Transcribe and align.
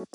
Ya, 0.00 0.08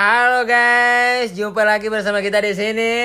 halo 0.00 0.48
guys, 0.48 1.36
jumpa 1.36 1.60
lagi 1.68 1.92
bersama 1.92 2.24
kita 2.24 2.40
di 2.40 2.56
sini 2.56 2.96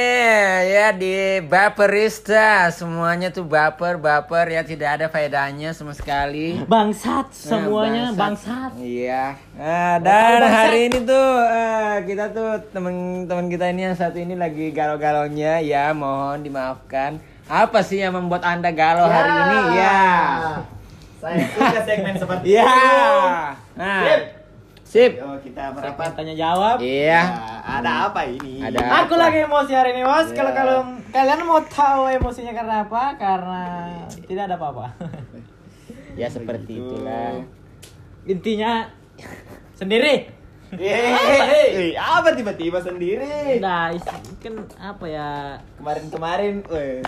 ya 0.63 0.95
di 0.95 1.43
Baperista. 1.43 2.71
Semuanya 2.71 3.35
tuh 3.35 3.43
baper, 3.43 3.99
baper 3.99 4.55
ya 4.55 4.63
tidak 4.63 4.95
ada 4.95 5.11
faedahnya 5.11 5.75
sama 5.75 5.91
sekali. 5.91 6.63
Bangsat 6.71 7.27
Nah, 7.27 7.35
semuanya 7.35 8.15
bangsat. 8.15 8.79
Iya. 8.79 9.35
Nah, 9.59 9.99
dan 9.99 10.47
hari 10.47 10.87
ini 10.87 11.03
tuh 11.03 11.29
eh, 11.51 11.99
kita 12.07 12.31
tuh 12.31 12.63
temen-temen 12.71 13.51
kita 13.51 13.67
ini 13.75 13.91
yang 13.91 13.99
satu 13.99 14.15
ini 14.15 14.39
lagi 14.39 14.71
galau-galaunya 14.71 15.59
ya, 15.59 15.91
mohon 15.91 16.47
dimaafkan. 16.47 17.19
Apa 17.47 17.79
sih 17.79 18.03
yang 18.03 18.11
membuat 18.11 18.43
anda 18.43 18.67
galau 18.75 19.07
hari 19.07 19.31
ini? 19.31 19.59
Ya. 19.79 20.03
Saya 21.17 21.47
suka 21.47 21.79
segmen 21.87 22.15
seperti 22.19 22.59
Ya. 22.59 22.67
itu. 22.67 22.99
Nah. 23.79 24.01
Sip. 24.03 24.21
Sip. 24.87 25.11
Yo, 25.19 25.31
kita 25.39 25.71
merapat. 25.71 26.15
tanya 26.15 26.35
jawab? 26.35 26.79
Iya. 26.79 27.23
Ya, 27.23 27.59
ada 27.63 28.11
apa 28.11 28.27
ini? 28.27 28.59
Ada. 28.63 29.03
Aku 29.03 29.15
lagi 29.15 29.43
emosi 29.43 29.71
hari 29.71 29.95
ini, 29.95 30.03
Bos. 30.03 30.27
Iya. 30.31 30.35
Kalau 30.35 30.51
kalau 30.51 30.77
kalian 31.11 31.41
mau 31.43 31.59
tahu 31.63 32.01
emosinya 32.11 32.51
karena 32.51 32.75
apa? 32.83 33.03
Karena 33.15 33.63
tidak 34.27 34.43
ada 34.51 34.55
apa-apa. 34.55 34.87
Ya 36.19 36.27
seperti 36.27 36.83
itulah. 36.83 37.43
Intinya 38.27 38.91
sendiri. 39.71 40.35
Yeay, 40.75 41.95
apa 41.95 42.35
tiba-tiba 42.35 42.75
sendiri? 42.83 43.55
Nah, 43.63 43.95
kan 44.43 44.53
apa 44.75 45.05
ya? 45.07 45.29
Kemarin-kemarin, 45.79 46.59
wes. 46.67 47.07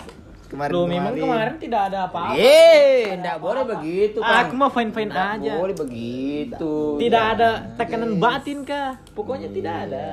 Kemarin 0.49 0.73
Lu 0.73 0.81
memang 0.83 1.13
kemarin 1.13 1.55
tidak 1.55 1.81
ada 1.87 2.09
apa-apa. 2.09 2.33
Eh, 2.33 3.13
enggak 3.13 3.37
boleh 3.37 3.63
begitu, 3.69 4.17
Aku 4.17 4.49
Kang. 4.49 4.57
mah 4.57 4.69
fine-fine 4.69 5.07
Nggak 5.07 5.29
aja. 5.37 5.53
boleh 5.55 5.75
begitu. 5.77 6.73
Tidak 6.97 7.23
Ya. 7.23 7.33
ada 7.33 7.49
tekanan 7.77 8.17
batin 8.17 8.65
kah? 8.65 8.97
Pokoknya 9.13 9.45
tidak 9.47 9.75
Iya, 9.75 9.85
ada. 9.85 10.07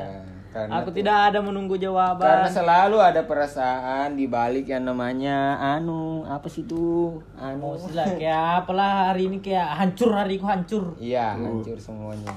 karena 0.47 0.73
Aku 0.75 0.89
tuh- 0.89 0.97
tidak 0.99 1.17
ada 1.27 1.39
menunggu 1.41 1.75
Karena 1.75 1.85
jawaban. 1.87 2.49
selalu 2.49 2.97
ada 2.99 3.21
perasaan 3.23 4.13
di 4.13 4.25
balik 4.27 4.67
yang 4.67 4.85
namanya 4.85 5.57
anu 5.59 6.23
apa 6.23 6.45
sih 6.47 6.65
tuh? 6.65 7.25
Anu. 7.35 7.73
Emosi 7.73 7.93
lah 7.93 8.05
kayak 8.07 8.41
apalah 8.61 8.93
hari 9.11 9.29
ini 9.29 9.41
kayak 9.41 9.69
hancur 9.75 10.13
hariku 10.13 10.45
hancur. 10.45 10.85
Iya, 10.97 11.33
hancur 11.35 11.77
semuanya. 11.77 12.33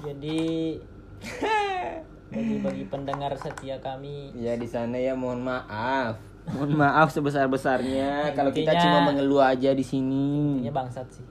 Jadi 0.00 0.78
bagi 2.32 2.56
bagi 2.58 2.84
pendengar 2.84 3.30
setia 3.36 3.76
kami 3.78 4.32
Ya 4.34 4.56
di 4.56 4.64
sana 4.64 4.96
ya 4.96 5.12
mohon 5.12 5.42
maaf. 5.42 6.16
Mohon 6.44 6.70
maaf 6.76 7.08
sebesar-besarnya 7.10 8.34
kalau 8.34 8.50
kita 8.50 8.74
cuma 8.76 9.04
mengeluh 9.04 9.38
aja 9.38 9.70
di 9.70 9.82
sini. 9.82 10.58
intinya 10.58 10.82
bangsat 10.82 11.06
sih. 11.08 11.26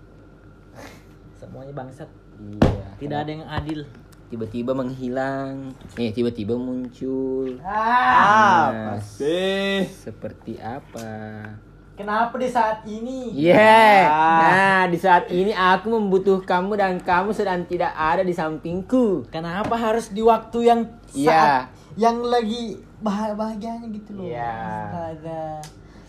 Semuanya 1.35 1.73
bangsat. 1.73 2.07
Iya. 2.39 2.85
Tidak 2.97 3.17
ada 3.17 3.31
yang 3.31 3.45
adil. 3.45 3.81
tiba-tiba 4.27 4.71
menghilang. 4.71 5.75
Eh, 5.99 6.07
tiba-tiba 6.09 6.55
muncul. 6.55 7.59
Ah, 7.59 8.71
Apa 8.71 8.95
Nah, 8.95 8.99
sih? 9.03 9.83
Seperti 9.83 10.55
apa? 10.55 11.43
kenapa 11.91 12.39
di 12.39 12.47
saat 12.47 12.81
ini? 12.87 13.35
Yeah. 13.35 14.07
Nah, 14.07 14.81
di 14.87 14.95
saat 14.95 15.27
ini 15.27 15.51
aku 15.51 15.91
membutuhkanmu 15.91 16.73
dan 16.73 16.97
kamu 16.97 17.29
sedang 17.29 17.67
tidak 17.67 17.91
ada 17.91 18.23
di 18.23 18.31
sampingku. 18.31 19.27
Kenapa 19.27 19.75
harus 19.75 20.07
di 20.09 20.23
waktu 20.23 20.59
yang 20.63 20.81
Iya. 21.11 21.27
saat 21.29 21.63
yang 21.93 22.23
lagi 22.23 22.79
bah 23.01 23.33
bahagianya 23.33 23.87
gitu 23.89 24.13
loh? 24.17 24.25
Iya. 24.29 24.53
Astaga. 24.87 25.43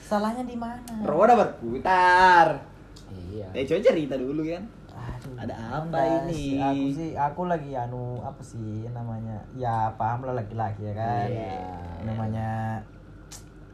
Salahnya 0.03 0.45
di 0.45 0.57
mana? 0.57 0.93
Roda 1.09 1.35
berputar. 1.35 2.61
Iya. 3.09 3.49
Eh, 3.57 3.65
coba 3.65 3.81
cerita 3.81 4.15
dulu 4.21 4.45
kan. 4.45 4.65
Aduh, 4.93 5.35
Ada 5.41 5.55
apa 5.83 5.99
ini? 6.29 6.35
sih, 6.35 6.59
Aku 6.61 6.87
sih, 6.95 7.11
aku 7.17 7.41
lagi 7.49 7.73
anu 7.75 8.21
apa 8.23 8.43
sih 8.45 8.87
namanya? 8.93 9.41
Ya 9.57 9.91
paham 9.97 10.29
lah 10.29 10.37
laki-laki 10.37 10.85
ya 10.85 10.95
kan. 10.95 11.27
Iya. 11.27 11.59
Namanya 12.07 12.51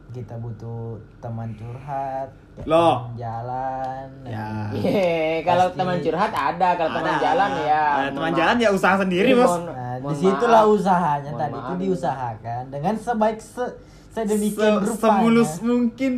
kita 0.08 0.40
butuh 0.40 0.96
teman 1.20 1.52
curhat, 1.52 2.32
Loh. 2.64 3.12
teman 3.12 3.16
jalan. 3.20 4.06
Ya. 4.24 4.48
Iya, 4.72 5.44
kalau 5.44 5.68
teman 5.76 6.00
curhat 6.00 6.32
ada, 6.32 6.68
kalau 6.80 6.90
teman 6.96 7.16
jalan 7.20 7.50
ya. 7.60 7.84
Ada 8.00 8.10
teman 8.16 8.32
jalan 8.32 8.56
ya 8.56 8.68
usaha 8.72 8.96
sendiri, 8.96 9.36
Bos. 9.36 9.52
Nah, 9.68 9.87
mohon 10.00 10.12
di 10.12 10.20
situlah 10.20 10.62
maaf. 10.62 10.74
usahanya 10.74 11.30
Mohon 11.30 11.40
tadi 11.40 11.56
itu 11.56 11.72
diusahakan 11.80 12.62
dengan 12.68 12.94
sebaik 12.96 13.38
se 13.38 13.64
sedemikian 14.10 14.72
Se- 14.74 14.82
rupanya. 14.84 14.98
Semulus 14.98 15.52
mungkin. 15.60 16.12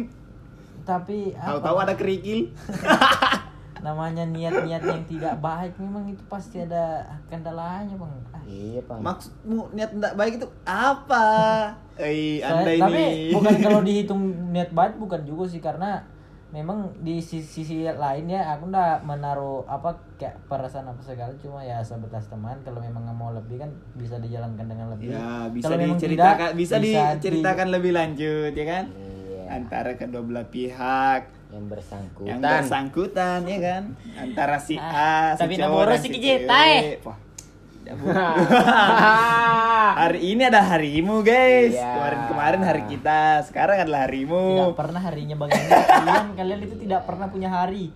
Tapi 0.80 1.18
apa? 1.32 1.46
Tahu-tahu 1.48 1.76
ada 1.78 1.94
kerikil. 1.94 2.40
namanya 3.80 4.28
niat-niat 4.28 4.82
yang 4.82 5.04
tidak 5.04 5.40
baik 5.40 5.72
memang 5.76 6.04
itu 6.06 6.20
pasti 6.26 6.60
ada 6.60 7.00
kendalanya 7.26 7.96
bang. 7.96 8.12
Ah, 8.28 8.42
Iya, 8.44 8.80
Pak. 8.82 9.00
Maksudmu 9.00 9.72
niat 9.72 9.90
tidak 9.90 10.12
baik 10.14 10.32
itu 10.36 10.48
apa? 10.62 11.26
Eh, 12.00 12.40
Anda 12.40 12.64
tapi 12.80 12.96
ini. 12.96 13.28
bukan 13.30 13.54
kalau 13.60 13.80
dihitung 13.88 14.20
niat 14.50 14.68
baik 14.70 14.96
bukan 14.96 15.20
juga 15.20 15.44
sih 15.46 15.60
karena 15.60 16.00
memang 16.50 16.78
di 16.98 17.16
sisi, 17.16 17.62
sisi 17.62 17.74
lain 17.86 18.26
ya 18.26 18.42
aku 18.50 18.66
ndak 18.68 19.02
menaruh 19.02 19.62
apa 19.64 19.86
kayak 20.16 20.34
perasaan 20.44 20.82
apa 20.84 20.98
segala 20.98 21.30
cuma 21.36 21.60
ya 21.60 21.78
sebatas 21.78 22.26
teman 22.26 22.58
kalau 22.60 22.78
memang 22.78 23.02
nggak 23.02 23.14
mau 23.14 23.30
lebih 23.30 23.56
kan 23.56 23.70
bisa 23.94 24.18
dijalankan 24.18 24.66
dengan 24.66 24.90
lebih 24.90 25.10
Ya, 25.10 25.46
bisa 25.46 25.70
Kalau 25.70 25.78
diceritakan, 25.88 26.48
tidak, 26.50 26.58
bisa, 26.58 26.74
di- 26.76 26.90
diceritakan 26.92 27.68
lebih 27.70 27.92
lanjut 27.92 28.50
ya 28.50 28.66
kan? 28.68 28.84
Iya. 28.90 29.42
Antara 29.48 29.94
kedua 29.94 30.22
belah 30.22 30.46
pihak 30.46 31.22
Yang 31.50 31.64
bersangkutan. 31.68 32.28
yang 32.28 32.40
bersangkutan 32.40 33.38
ya 33.44 33.58
kan? 33.60 33.82
Antara 34.16 34.56
si 34.58 34.74
A, 34.74 35.34
si 35.34 35.40
tapi 35.40 35.54
cowok 35.54 35.86
si 35.92 36.00
si 36.00 36.08
Kijeta, 36.12 36.50
cewek. 36.56 36.82
eh. 36.84 36.94
Wah, 37.02 37.16
hari 39.96 40.18
ini 40.28 40.42
ada 40.42 40.60
harimu 40.64 41.20
guys. 41.20 41.72
Iya. 41.72 41.90
Kemarin-kemarin 41.90 42.60
hari 42.62 42.82
kita, 42.86 43.42
sekarang 43.42 43.76
adalah 43.80 44.00
tidak 44.00 44.08
harimu. 44.08 44.74
pernah 44.74 45.00
harinya 45.00 45.34
bagiannya 45.36 45.78
kalian 45.86 46.26
kalian 46.34 46.60
itu 46.62 46.74
tidak 46.78 47.00
pernah 47.04 47.26
punya 47.26 47.48
hari 47.48 47.90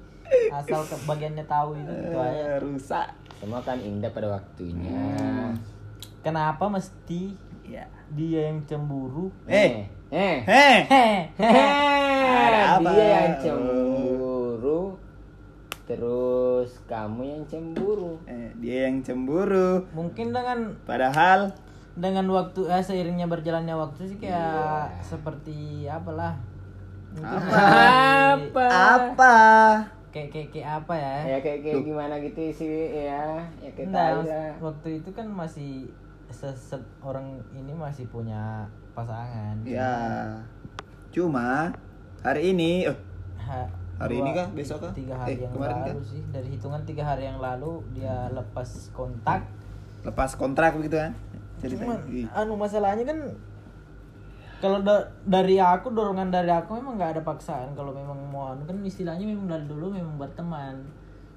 asal 0.50 0.82
ke 0.82 0.96
bagiannya 1.04 1.44
tahu 1.44 1.76
itu 1.76 1.86
gitu 1.86 2.16
aja 2.16 2.32
Eh, 2.32 2.56
rusak. 2.58 3.06
Semua 3.36 3.60
kan 3.60 3.76
indah 3.78 4.08
pada 4.08 4.28
waktunya. 4.30 5.52
kenapa 6.20 6.64
mesti 6.66 7.36
Ya. 7.64 7.84
dia 8.10 8.48
yang 8.48 8.64
cemburu 8.64 9.28
Eh, 9.46 9.84
eh. 10.08 10.36
heh. 10.42 10.78
hehehe 10.84 11.64
Ada 12.24 12.60
apa? 12.76 12.88
Dia 12.90 13.06
yang 13.22 13.34
cemburu. 13.38 14.13
Terus 15.84 16.80
kamu 16.84 17.22
yang 17.26 17.42
cemburu. 17.44 18.16
Eh, 18.24 18.48
dia 18.56 18.88
yang 18.88 19.00
cemburu. 19.00 19.84
mungkin 19.90 20.30
dengan 20.30 20.72
Padahal 20.82 21.52
dengan 21.94 22.26
waktu 22.26 22.66
eh, 22.66 22.80
seiringnya 22.80 23.24
berjalannya 23.24 23.70
waktu 23.72 24.02
sih 24.04 24.18
kayak 24.18 24.34
Iya. 24.90 24.98
seperti 25.00 25.58
apalah 25.86 26.34
mungkin 27.12 27.38
Apa? 27.38 28.66
apa? 28.98 29.36
kayak 30.10 30.30
kayak 30.30 30.48
kayak 30.50 30.68
apa 30.76 30.94
ya 30.94 31.14
Ya 31.26 31.38
kayak 31.38 31.58
kayak 31.60 31.82
gimana 31.84 32.14
gitu 32.18 32.40
sih 32.50 32.70
ya. 32.90 33.38
Ya 33.58 33.70
kayak 33.70 33.88
Nah, 33.90 34.10
lah. 34.20 34.50
waktu 34.60 34.98
itu 34.98 35.10
kan 35.10 35.26
masih 35.26 35.90
seset 36.28 36.82
orang 36.98 37.28
ini 37.52 37.70
masih 37.70 38.08
punya 38.08 38.66
pasangan 38.90 39.54
Ya. 39.62 40.34
Cuma 41.10 41.70
hari 42.20 42.50
ini 42.50 42.86
eh, 42.86 42.96
Ha- 43.38 43.70
Hari 43.96 44.12
dua- 44.12 44.20
ini 44.20 44.30
kah? 44.32 44.46
Besok 44.50 44.78
kah? 44.80 44.92
tiga 44.92 45.14
hari 45.16 45.32
Eh, 45.32 45.36
yang 45.40 45.52
kemarin 45.52 45.76
lalu 45.78 45.86
kah? 45.92 46.04
sih 46.04 46.20
dari 46.28 46.48
hitungan 46.50 46.80
tiga 46.82 47.02
hari 47.04 47.22
yang 47.24 47.38
lalu 47.38 47.70
dia 47.92 48.16
lepas 48.28 48.68
kontak 48.90 49.40
lepas 50.02 50.30
kontrak 50.34 50.74
begitu 50.74 50.96
kan? 50.96 51.12
Cuman, 51.56 51.96
Ceritanya. 51.96 52.28
Anu 52.34 52.54
masalahnya 52.54 53.04
kan 53.04 53.18
kalau 54.56 54.80
da- 54.80 55.06
dari 55.22 55.56
aku 55.56 55.88
dorongan 55.88 56.28
dari 56.28 56.50
aku 56.50 56.74
memang 56.74 56.96
nggak 56.96 57.10
ada 57.14 57.22
paksaan 57.22 57.72
kalau 57.72 57.90
memang 57.90 58.16
mau 58.26 58.50
anu 58.50 58.64
kan 58.64 58.76
istilahnya 58.80 59.24
memang 59.24 59.46
dari 59.46 59.64
dulu 59.64 59.88
memang 59.90 60.16
berteman 60.16 60.80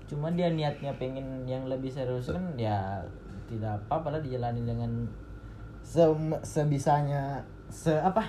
cuma 0.06 0.31
dia 0.31 0.48
niatnya 0.50 0.95
pengen 0.95 1.44
yang 1.44 1.63
lebih 1.63 1.88
serius 1.88 2.27
kan 2.27 2.56
ya 2.56 3.03
tidak 3.45 3.75
apa-apa 3.81 4.07
lah 4.10 4.21
dijalani 4.21 4.63
dengan 4.63 4.92
se- 5.81 6.07
sebisanya 6.42 7.39
se 7.68 7.92
apa 7.94 8.24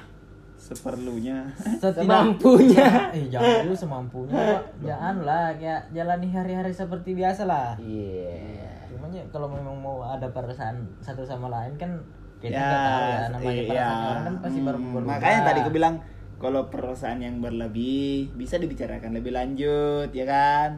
Seperlunya. 0.59 1.47
Semampunya. 1.79 2.87
eh 3.17 3.25
jangan 3.29 3.65
dulu 3.65 3.75
semampunya 3.75 4.35
pak 4.35 4.63
jangan 4.81 5.17
lah 5.23 5.47
kayak 5.55 5.81
jalani 5.91 6.29
hari-hari 6.29 6.73
seperti 6.73 7.15
biasa 7.15 7.43
lah 7.45 7.79
Iya. 7.79 8.91
cuman 8.91 9.09
ya 9.11 9.25
kalau 9.29 9.47
memang 9.47 9.77
mau 9.77 10.03
ada 10.03 10.27
perasaan 10.27 10.83
satu 10.99 11.23
sama 11.23 11.47
lain 11.49 11.73
kan 11.77 11.91
kita 12.39 12.53
Ya, 12.53 12.61
nggak 12.61 12.83
tahu 12.83 13.01
ya 13.01 13.19
namanya 13.29 13.53
iya. 13.55 13.65
perasaan 13.65 13.99
orang 14.03 14.21
kan 14.21 14.35
pasti 14.41 14.59
baru 14.61 14.79
Hmm, 14.79 14.91
berubah 14.93 15.11
Makanya 15.15 15.41
tadi 15.45 15.59
aku 15.61 15.73
bilang 15.73 15.95
kalau 16.37 16.63
perasaan 16.67 17.19
yang 17.19 17.37
berlebih 17.39 18.11
bisa 18.33 18.55
dibicarakan 18.57 19.11
lebih 19.13 19.33
lanjut 19.33 20.11
ya 20.13 20.23
kan? 20.25 20.71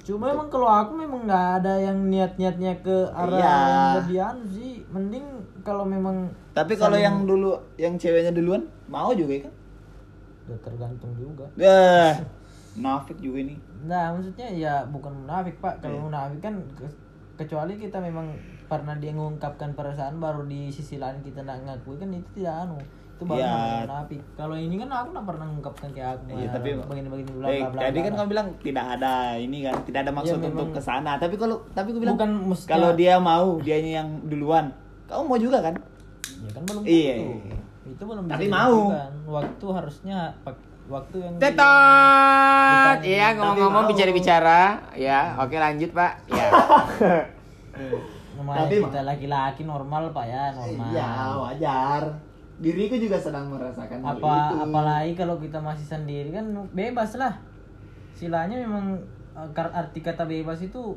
Cuma 0.00 0.24
emang 0.26 0.48
kalau 0.48 0.64
aku 0.64 0.96
memang 0.96 1.24
nggak 1.24 1.46
ada 1.60 1.76
yang 1.78 1.98
niat-niatnya 2.02 2.80
ke 2.80 2.96
arah 3.12 3.28
Iya. 3.30 3.44
yang 3.44 3.92
lebih 3.98 4.18
anu 4.22 4.42
sih 4.48 4.72
mending 4.88 5.26
kalau 5.60 5.84
memang 5.84 6.32
Tapi 6.50 6.72
kalau 6.74 6.96
yang 6.96 7.22
dulu 7.22 7.52
yang 7.76 7.94
ceweknya 7.94 8.32
duluan 8.32 8.64
mau 8.86 9.12
juga 9.12 9.36
kan? 9.42 9.52
udah 10.42 10.58
tergantung 10.60 11.12
juga 11.14 11.44
Dah. 11.60 12.16
Nafik 12.74 13.20
juga 13.20 13.38
ini. 13.42 13.60
nah 13.82 14.10
maksudnya 14.10 14.48
ya 14.48 14.74
bukan 14.86 15.12
munafik 15.14 15.60
pak 15.60 15.78
kalau 15.78 16.08
munafik 16.08 16.40
kan 16.40 16.56
ke- 16.72 16.96
kecuali 17.34 17.76
kita 17.76 18.00
memang 18.00 18.32
pernah 18.64 18.94
dia 18.94 19.12
mengungkapkan 19.12 19.72
perasaan 19.72 20.16
baru 20.16 20.46
di 20.46 20.68
sisi 20.68 20.96
lain 20.96 21.20
kita 21.20 21.42
nggak 21.42 21.68
ngakui 21.68 21.96
kan 21.96 22.08
itu 22.08 22.28
tidak 22.34 22.64
anu 22.64 22.80
itu 23.22 23.30
baru 23.30 23.38
Iya. 23.38 23.46
namanya 23.48 23.78
munafik 23.84 24.20
kalau 24.34 24.54
ini 24.56 24.74
kan 24.76 24.88
aku 24.90 25.08
nggak 25.08 25.26
pernah 25.26 25.46
mengungkapkan 25.46 25.88
kayak 25.90 26.10
aku 26.12 26.22
Iya, 26.32 26.48
tapi 26.50 26.68
begini-begini 26.76 27.30
bla 27.32 27.46
Eh, 27.46 27.54
bla 27.56 27.68
bla 27.68 27.80
tadi 27.80 27.92
bla, 27.92 28.02
kan 28.02 28.10
bla. 28.10 28.18
kamu 28.18 28.28
bilang 28.28 28.48
tidak 28.58 28.86
ada 28.92 29.12
ini 29.36 29.58
kan, 29.60 29.74
tidak 29.82 30.00
ada 30.00 30.12
maksud 30.12 30.34
Ya, 30.34 30.38
untuk 30.42 30.52
memang- 30.58 30.74
ke 30.74 30.80
sana. 30.80 31.12
Tapi 31.16 31.34
kalau 31.36 31.56
tapi 31.70 31.88
aku 31.88 31.98
bilang 31.98 32.14
bukan 32.16 32.30
mesti 32.44 32.66
kalau 32.66 32.90
dia 32.92 33.14
mau, 33.16 33.46
dianya 33.58 33.92
yang 33.96 34.08
duluan. 34.24 34.66
Kamu 35.04 35.22
mau 35.24 35.38
juga 35.38 35.58
kan? 35.60 35.74
ya 36.34 36.50
kan 36.50 36.62
belum 36.64 36.82
Iya, 36.82 37.14
tentu. 37.14 37.30
iya. 37.44 37.58
itu 37.84 38.02
belum 38.04 38.24
Tapi 38.26 38.44
bisa 38.44 38.56
mau. 38.56 38.78
waktu 39.30 39.66
harusnya 39.68 40.18
waktu 40.84 41.16
yang 41.20 41.34
Tetot. 41.38 42.98
Iya, 43.00 43.26
ngomong-ngomong 43.32 43.84
bicara-bicara. 43.86 44.62
Ya, 44.92 45.38
oke 45.38 45.54
lanjut, 45.54 45.90
Pak. 45.90 46.12
Ya. 46.28 46.46
namanya 48.32 48.64
Tapi, 48.64 48.76
kita 48.80 49.00
laki-laki 49.04 49.62
normal 49.62 50.08
pak 50.08 50.24
ya 50.24 50.50
normal 50.50 50.88
Iya, 50.88 51.10
wajar. 51.38 52.02
Diriku 52.58 52.94
juga 52.94 53.16
sedang 53.16 53.48
merasakan 53.48 54.00
hal 54.00 54.16
apa 54.16 54.34
itu. 54.44 54.54
apalagi 54.60 55.12
kalau 55.14 55.36
kita 55.36 55.58
masih 55.58 55.86
sendiri 55.86 56.30
kan 56.30 56.44
bebas 56.70 57.16
lah 57.16 57.34
silanya 58.12 58.54
memang 58.56 58.98
eh, 59.32 59.48
arti 59.72 59.98
kata 59.98 60.24
bebas 60.24 60.60
itu 60.60 60.94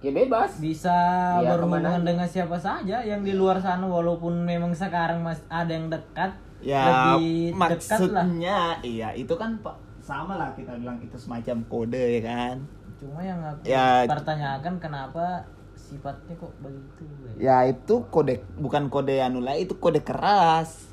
Ya 0.00 0.08
bebas. 0.10 0.56
bisa 0.56 0.96
Ya, 1.38 1.52
berhubungan 1.52 2.00
dengan 2.00 2.24
siapa 2.24 2.56
saja 2.56 3.04
yang 3.04 3.20
di 3.20 3.36
luar 3.36 3.60
sana 3.60 3.84
walaupun 3.84 4.32
memang 4.40 4.72
sekarang 4.72 5.20
masih 5.20 5.44
ada 5.46 5.68
yang 5.68 5.86
dekat 5.86 6.32
Ya, 6.60 7.16
lebih 7.16 7.52
dekat 7.52 8.00
lah 8.10 8.24
iya 8.80 9.12
itu 9.12 9.32
kan 9.32 9.56
Pak 9.58 9.76
sama 9.98 10.36
lah 10.36 10.52
kita 10.52 10.72
bilang 10.74 10.96
itu 10.98 11.14
semacam 11.14 11.56
kode 11.66 12.00
ya 12.16 12.22
kan. 12.22 12.56
cuma 12.96 13.20
yang 13.20 13.40
aku 13.40 13.64
Ya. 13.64 14.04
pertanyakan 14.04 14.76
kenapa 14.76 15.40
sifatnya 15.90 16.34
kok 16.34 16.52
begitu 16.56 17.02
ya? 17.36 17.58
Ya 17.58 17.68
itu 17.68 18.06
kode 18.06 18.38
bukan 18.56 18.86
kode 18.86 19.18
anu 19.18 19.40
lah, 19.40 19.54
itu 19.54 19.74
kode 19.74 20.00
keras. 20.00 20.86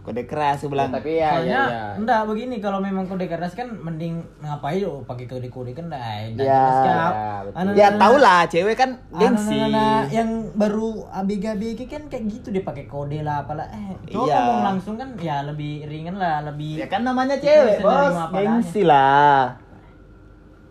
Kode 0.00 0.24
keras 0.24 0.64
bilang. 0.64 0.88
tapi 0.88 1.12
ya, 1.14 1.28
Soalnya 1.30 1.52
ya, 1.52 1.64
ya. 1.68 1.84
enggak 1.94 2.24
begini 2.24 2.56
kalau 2.58 2.80
memang 2.80 3.04
kode 3.04 3.28
keras 3.28 3.52
kan 3.52 3.68
mending 3.68 4.16
ngapain 4.40 4.80
lo 4.80 5.04
pakai 5.04 5.28
kode-kode 5.28 5.70
kan 5.70 5.86
enggak 5.86 6.00
enggak 6.32 6.40
Ya, 6.40 6.56
jelas, 6.56 6.76
Kak. 6.80 7.12
ya. 7.12 7.30
Anak- 7.54 7.74
ya 7.76 7.88
tau 7.94 8.14
lah 8.16 8.40
cewek 8.46 8.74
kan 8.74 8.90
gengsi. 9.12 9.60
anak-anak 9.60 10.08
yang 10.10 10.30
baru 10.56 10.88
ABG-ABG 11.12 11.80
kan 11.86 12.02
kayak 12.08 12.24
gitu 12.26 12.48
dia 12.48 12.64
pakai 12.64 12.84
kode 12.86 13.20
lah 13.20 13.44
apalah 13.44 13.68
eh 13.68 13.92
cowok 14.08 14.24
Iya. 14.24 14.36
ngomong 14.40 14.60
langsung 14.64 14.94
kan 14.96 15.08
ya 15.20 15.44
lebih 15.44 15.84
ringan 15.84 16.16
lah 16.16 16.42
lebih 16.42 16.80
Ya 16.80 16.88
kan 16.88 17.04
namanya 17.04 17.36
cewek, 17.36 17.78
Bos. 17.78 18.16
Gengsi 18.32 18.82
lah. 18.82 19.60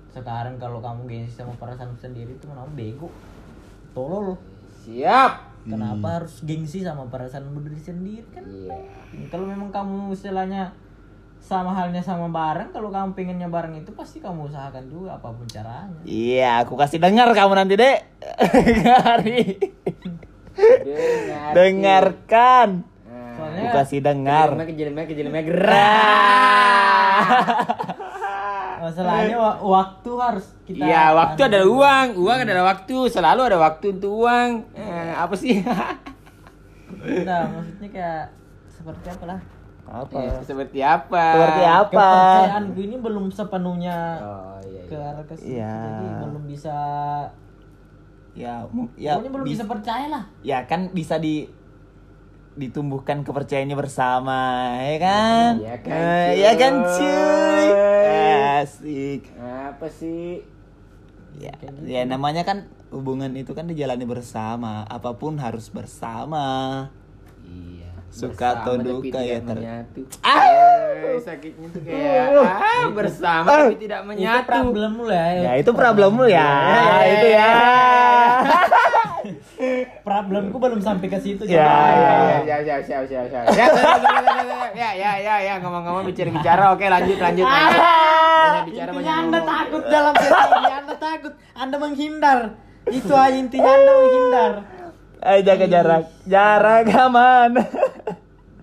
Sekarang 0.09 0.55
kalau 0.57 0.79
kamu 0.79 1.05
gengsi 1.05 1.35
sama 1.35 1.51
perasaan 1.55 1.91
sendiri 1.95 2.31
itu 2.31 2.45
kamu 2.45 2.71
bego 2.73 3.07
tolol 3.91 4.35
Siap. 4.81 5.31
kenapa 5.63 6.01
Hmm. 6.01 6.15
harus 6.23 6.33
gengsi 6.41 6.81
sama 6.81 7.05
perasaan 7.05 7.45
diri 7.53 7.77
sendiri 7.77 8.25
kan 8.31 8.41
Iya. 8.41 8.73
kalau 9.27 9.45
memang 9.45 9.69
kamu 9.69 10.11
istilahnya 10.11 10.71
sama 11.39 11.71
halnya 11.71 11.99
sama 11.99 12.27
barang 12.27 12.69
kalau 12.69 12.89
kamu 12.89 13.13
pengennya 13.13 13.47
barang 13.47 13.73
itu 13.73 13.89
pasti 13.93 14.17
kamu 14.19 14.47
usahakan 14.47 14.83
juga 14.87 15.15
apa 15.15 15.27
pun 15.29 15.45
caranya 15.45 15.99
Iya, 16.03 16.61
aku 16.61 16.73
kasih 16.75 16.99
dengar 16.99 17.27
kamu 17.31 17.53
nanti, 17.55 17.73
Dek. 17.75 17.97
Dengarkan. 21.55 22.83
Nah, 23.07 23.31
soalnya 23.33 23.61
Aku 23.63 23.75
kasih 23.79 23.99
dengar. 24.03 24.47
Kejelemnya, 24.59 25.05
kejelemnya 25.07 25.43
gerak. 25.47 25.79
masalahnya 28.89 29.37
wa- 29.37 29.59
waktu 29.61 30.11
harus 30.15 30.45
kita 30.63 30.81
Iya, 30.81 31.03
waktu 31.13 31.41
adalah 31.43 31.67
uang. 31.67 32.07
Uang 32.17 32.39
adalah 32.41 32.63
waktu. 32.67 32.97
Selalu 33.07 33.41
ada 33.43 33.57
waktu 33.57 33.85
untuk 33.91 34.11
uang. 34.19 34.49
Eh, 34.71 35.11
apa 35.13 35.33
sih? 35.33 35.61
nah 37.23 37.45
maksudnya 37.47 37.89
kayak 37.89 38.23
seperti 38.67 39.07
apa 39.07 39.25
lah 39.27 39.39
Apa? 39.85 40.17
Eh, 40.19 40.41
seperti 40.43 40.79
apa? 40.79 41.25
Seperti 41.31 41.63
apa? 41.63 42.07
kepercayaanku 42.11 42.79
ini 42.79 42.95
belum 42.97 43.25
sepenuhnya 43.29 43.97
Oh, 44.19 44.57
iya, 44.61 44.81
ke 44.83 44.93
iya. 44.93 45.07
arah 45.07 45.23
ke 45.23 45.33
situ 45.33 45.49
Iya. 45.55 45.73
jadi 45.79 46.07
belum 46.23 46.43
bisa 46.45 46.77
Ya, 48.31 48.61
ya, 48.95 49.17
pokoknya 49.17 49.31
belum 49.31 49.45
bis- 49.45 49.53
bisa 49.55 49.65
percaya 49.65 50.05
lah 50.07 50.23
ya 50.39 50.63
kan 50.63 50.89
bisa 50.89 51.17
di 51.17 51.49
ditumbuhkan 52.59 53.23
kepercayaannya 53.23 53.73
bersama, 53.73 54.39
ya 54.83 54.97
kan? 54.99 55.51
Iya 55.57 55.75
kan, 55.79 55.95
Eh, 55.95 56.27
cuy. 56.27 56.35
Iya 56.35 56.51
kan, 56.53 56.73
cuy. 56.85 57.67
Asik. 58.59 59.21
Apa 59.39 59.87
sih? 59.87 60.43
Ya, 61.33 61.55
gitu. 61.55 61.79
ya 61.87 62.03
namanya 62.03 62.43
kan 62.43 62.67
hubungan 62.91 63.31
itu 63.33 63.55
kan 63.55 63.63
dijalani 63.63 64.03
bersama, 64.03 64.83
apa 64.83 65.15
pun 65.15 65.39
harus 65.39 65.71
bersama. 65.71 66.89
Iya. 67.41 67.87
Suka 68.09 68.59
atau 68.59 68.75
Bersama 68.75 68.99
tapi 68.99 69.07
duka 69.07 69.19
ya, 69.21 69.37
ter- 69.39 69.55
menyatu. 69.55 70.01
Ah! 70.19 70.43
Eh, 70.99 71.15
sakitnya 71.17 71.67
tuh 71.69 71.81
kayak 71.81 72.43
ah, 72.43 72.89
bersama 72.91 73.47
tapi 73.47 73.79
tidak 73.79 74.01
itu 74.01 74.09
menyatu. 74.09 74.45
problem 74.45 74.91
lu 74.93 75.05
lah 75.07 75.25
Ya 75.31 75.51
itu 75.55 75.71
problemmu 75.71 76.23
ya, 76.27 76.51
itu 77.07 77.27
ya. 77.31 77.53
problemku 80.01 80.55
belum 80.55 80.79
sampai 80.79 81.07
ke 81.11 81.19
situ 81.19 81.43
Ya, 81.43 81.67
coba. 81.67 81.91
Ya, 81.91 82.13
ya, 82.47 82.57
ya, 82.63 82.75
siap, 82.79 83.03
siap. 83.05 83.27
Ya, 83.27 83.67
ya, 84.71 84.89
ya, 84.95 85.11
ya, 85.19 85.35
ya, 85.43 85.53
ngomong-ngomong 85.59 86.07
bicara-bicara. 86.07 86.71
Oke, 86.71 86.87
lanjut, 86.87 87.19
lanjut. 87.19 87.43
lanjut. 87.43 87.79
Banyak 88.39 88.63
bicara, 88.71 88.89
banyak 88.95 89.15
anda 89.19 89.39
takut 89.43 89.83
dalam 89.91 90.13
sesi 90.15 90.47
ini 90.55 90.71
anda 90.71 90.95
takut 90.95 91.33
anda 91.53 91.75
menghindar 91.75 92.39
itu 92.87 93.13
aja 93.13 93.35
intinya 93.35 93.69
anda 93.69 93.91
menghindar 93.93 94.51
Ayo 95.19 95.39
jaga 95.43 95.65
jarak, 95.67 96.03
jarak 96.23 96.87
aman. 96.95 97.51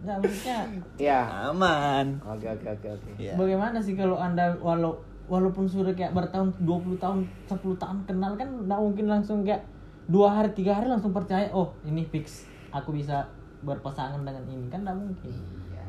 maksudnya 0.01 0.59
Ya. 0.97 1.51
Aman. 1.53 2.25
Oke, 2.25 2.49
oke, 2.49 2.67
oke, 2.81 2.89
oke. 2.97 3.11
Ya. 3.21 3.37
bagaimana 3.37 3.85
sih 3.85 3.93
kalau 3.93 4.17
anda 4.17 4.57
walau 4.65 5.05
walaupun 5.29 5.69
sudah 5.69 5.93
kayak 5.93 6.17
bertahun 6.17 6.57
20 6.63 6.97
tahun 7.03 7.29
10 7.51 7.77
tahun 7.77 7.99
kenal 8.09 8.33
kan 8.41 8.49
nggak 8.65 8.81
mungkin 8.81 9.07
langsung 9.11 9.43
kayak 9.45 9.67
dua 10.07 10.29
hari 10.33 10.51
tiga 10.53 10.73
hari 10.73 10.87
langsung 10.87 11.11
percaya 11.11 11.51
oh 11.51 11.75
ini 11.83 12.03
fix 12.05 12.47
aku 12.71 12.93
bisa 12.93 13.27
berpasangan 13.59 14.21
dengan 14.21 14.43
ini 14.45 14.67
kan 14.69 14.81
nggak 14.81 14.97
mungkin 14.97 15.33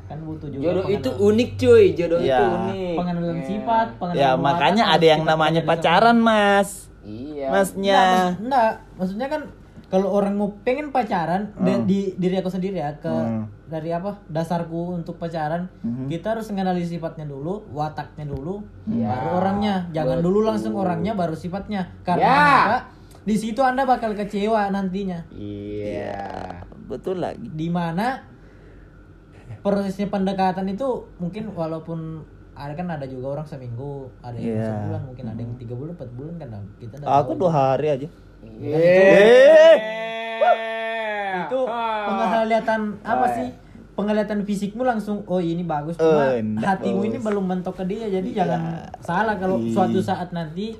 kan 0.04 0.18
butuh 0.20 0.48
juga 0.48 0.64
Jodoh 0.64 0.86
itu 0.88 1.10
unik, 1.12 1.50
cuy. 1.58 1.86
Jodoh 1.94 2.20
Ya. 2.20 2.40
itu 2.40 2.46
unik. 2.48 2.96
pengenalan 2.96 3.36
Ya. 3.36 3.44
sifat 3.46 3.88
pengenalan 3.98 4.24
Ya 4.24 4.32
makanya 4.34 4.84
ada 4.88 5.04
yang 5.06 5.22
namanya 5.22 5.62
pacaran, 5.62 6.16
Mas. 6.18 6.88
Iya. 7.04 7.52
Masnya. 7.52 7.92
Nggak, 7.92 8.08
maksud- 8.08 8.40
nggak, 8.42 8.70
maksudnya 8.96 9.28
kan 9.28 9.42
kalau 9.86 10.08
orang 10.14 10.34
mau 10.34 10.52
pengen 10.62 10.92
pacaran 10.92 11.52
de- 11.58 11.84
di 11.84 12.00
diri 12.14 12.36
aku 12.36 12.48
sendiri 12.48 12.76
ya 12.78 12.92
ke 12.94 13.08
Hmm. 13.08 13.52
dari 13.66 13.88
apa 13.90 14.16
dasarku 14.26 14.96
untuk 14.96 15.16
pacaran 15.16 15.68
kita 16.08 16.36
harus 16.36 16.48
mengenali 16.48 16.84
sifatnya 16.84 17.24
dulu 17.24 17.68
wataknya 17.70 18.26
dulu 18.26 18.64
Ya, 18.86 19.12
baru 19.14 19.28
orangnya 19.38 19.88
jangan 19.92 20.20
dulu 20.20 20.40
langsung 20.42 20.72
orangnya 20.74 21.12
baru 21.14 21.32
sifatnya 21.34 21.88
karena 22.02 22.24
Ya. 22.26 22.80
Di 23.28 23.36
situ 23.36 23.60
anda 23.60 23.84
bakal 23.84 24.14
kecewa 24.14 24.72
nantinya 24.72 25.28
Iya. 25.30 26.64
Betul 26.86 27.20
lagi. 27.20 27.44
di 27.46 27.68
mana 27.68 28.24
prosesnya 29.60 30.08
pendekatan 30.08 30.64
itu 30.66 30.88
mungkin 31.18 31.52
walaupun 31.52 32.24
ada 32.54 32.74
kan 32.74 32.88
ada 32.90 33.04
juga 33.04 33.36
orang 33.36 33.46
seminggu 33.46 34.08
ada 34.20 34.34
yang 34.34 34.56
Iya. 34.56 34.68
sebulan 34.72 35.02
mungkin 35.04 35.26
ada 35.28 35.40
yang 35.40 35.54
tiga 35.56 35.74
bulan 35.74 35.94
empat 35.94 36.10
bulan 36.12 36.34
kan 36.38 36.50
kita 36.78 36.94
Aku 37.02 37.32
tahu. 37.32 37.40
dua 37.40 37.52
hari 37.52 37.88
aja. 37.92 38.08
Eh. 38.58 39.76
itu 41.40 41.60
Ah. 41.64 42.06
penglihatan 42.08 42.82
apa 43.04 43.26
Oh, 43.26 43.30
sih 43.30 43.48
penglihatan 43.94 44.40
fisikmu 44.44 44.84
langsung 44.84 45.26
oh 45.26 45.38
ini 45.38 45.64
bagus 45.64 45.98
cuma 45.98 46.32
Eh, 46.32 46.40
enggak, 46.40 46.80
hatimu 46.80 46.98
bos. 46.98 47.08
ini 47.08 47.18
belum 47.20 47.46
mentok 47.46 47.76
ke 47.76 47.86
dia 47.88 48.06
jadi 48.08 48.30
jangan 48.36 48.62
salah 49.00 49.36
kalau 49.36 49.58
Ih. 49.60 49.74
suatu 49.74 50.00
saat 50.00 50.30
nanti 50.32 50.78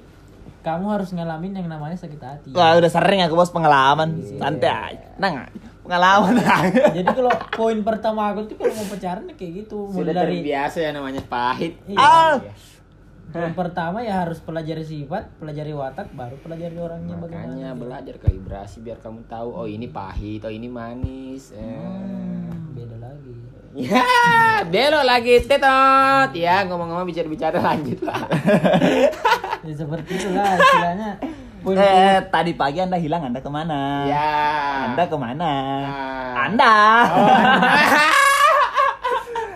kamu 0.68 0.86
harus 1.00 1.10
ngalamin 1.16 1.56
yang 1.56 1.68
namanya 1.72 1.96
sakit 1.96 2.20
hati 2.20 2.50
Wah 2.52 2.76
udah 2.76 2.92
sering 2.92 3.24
aku 3.24 3.40
bos 3.40 3.56
pengalaman. 3.56 4.20
Santai 4.36 4.68
aja. 4.68 5.08
Nang 5.16 5.48
pengalaman. 5.88 6.36
jadi 7.00 7.08
kalau 7.08 7.32
poin 7.56 7.80
pertama 7.88 8.36
aku 8.36 8.52
tuh 8.52 8.60
kalau 8.60 8.76
mau 8.76 8.88
pacaran 8.92 9.24
ya 9.32 9.36
kayak 9.40 9.52
gitu 9.64 9.88
mulai 9.88 9.96
Sudah 10.04 10.14
dari 10.14 10.36
terbiasa 10.44 10.78
ya 10.84 10.92
namanya 10.92 11.24
pahit. 11.24 11.80
Iya. 11.88 12.04
Ah. 12.04 12.36
poin 13.28 13.52
pertama 13.52 14.00
ya 14.08 14.24
harus 14.24 14.40
pelajari 14.40 14.88
sifat 14.88 15.36
pelajari 15.36 15.76
watak 15.76 16.16
baru 16.16 16.40
pelajari 16.40 16.80
orangnya 16.80 17.20
bagaimana 17.20 17.52
Makanya 17.60 17.70
belajar 17.76 18.16
kalibrasi 18.24 18.80
biar 18.80 19.04
kamu 19.04 19.28
tahu 19.28 19.52
oh 19.52 19.68
ini 19.68 19.92
pahit, 19.92 20.48
oh 20.48 20.52
ini 20.52 20.72
manis. 20.72 21.52
Eh. 21.52 21.60
Hmm, 21.60 22.67
beda 22.78 22.98
lagi 23.02 23.32
Ya, 23.78 24.02
belok 24.66 25.06
lagi 25.06 25.38
tetot. 25.46 26.34
Ya, 26.34 26.66
ngomong-ngomong 26.66 27.06
bicara-bicara 27.06 27.62
lanjut 27.62 28.02
lah. 28.02 28.26
ya 29.68 29.74
seperti 29.78 30.18
itulah 30.18 30.50
istilahnya 30.58 31.10
poin 31.62 31.76
eh 31.78 32.18
tadi 32.32 32.56
pagi 32.56 32.80
anda 32.82 32.98
hilang 32.98 33.28
anda 33.28 33.38
ke 33.44 33.50
mana? 33.52 34.08
ya. 34.10 34.34
Anda 34.90 35.04
ke 35.06 35.18
mana? 35.20 35.52
Ah. 35.86 36.46
Anda. 36.48 36.74
Oh, 37.12 37.28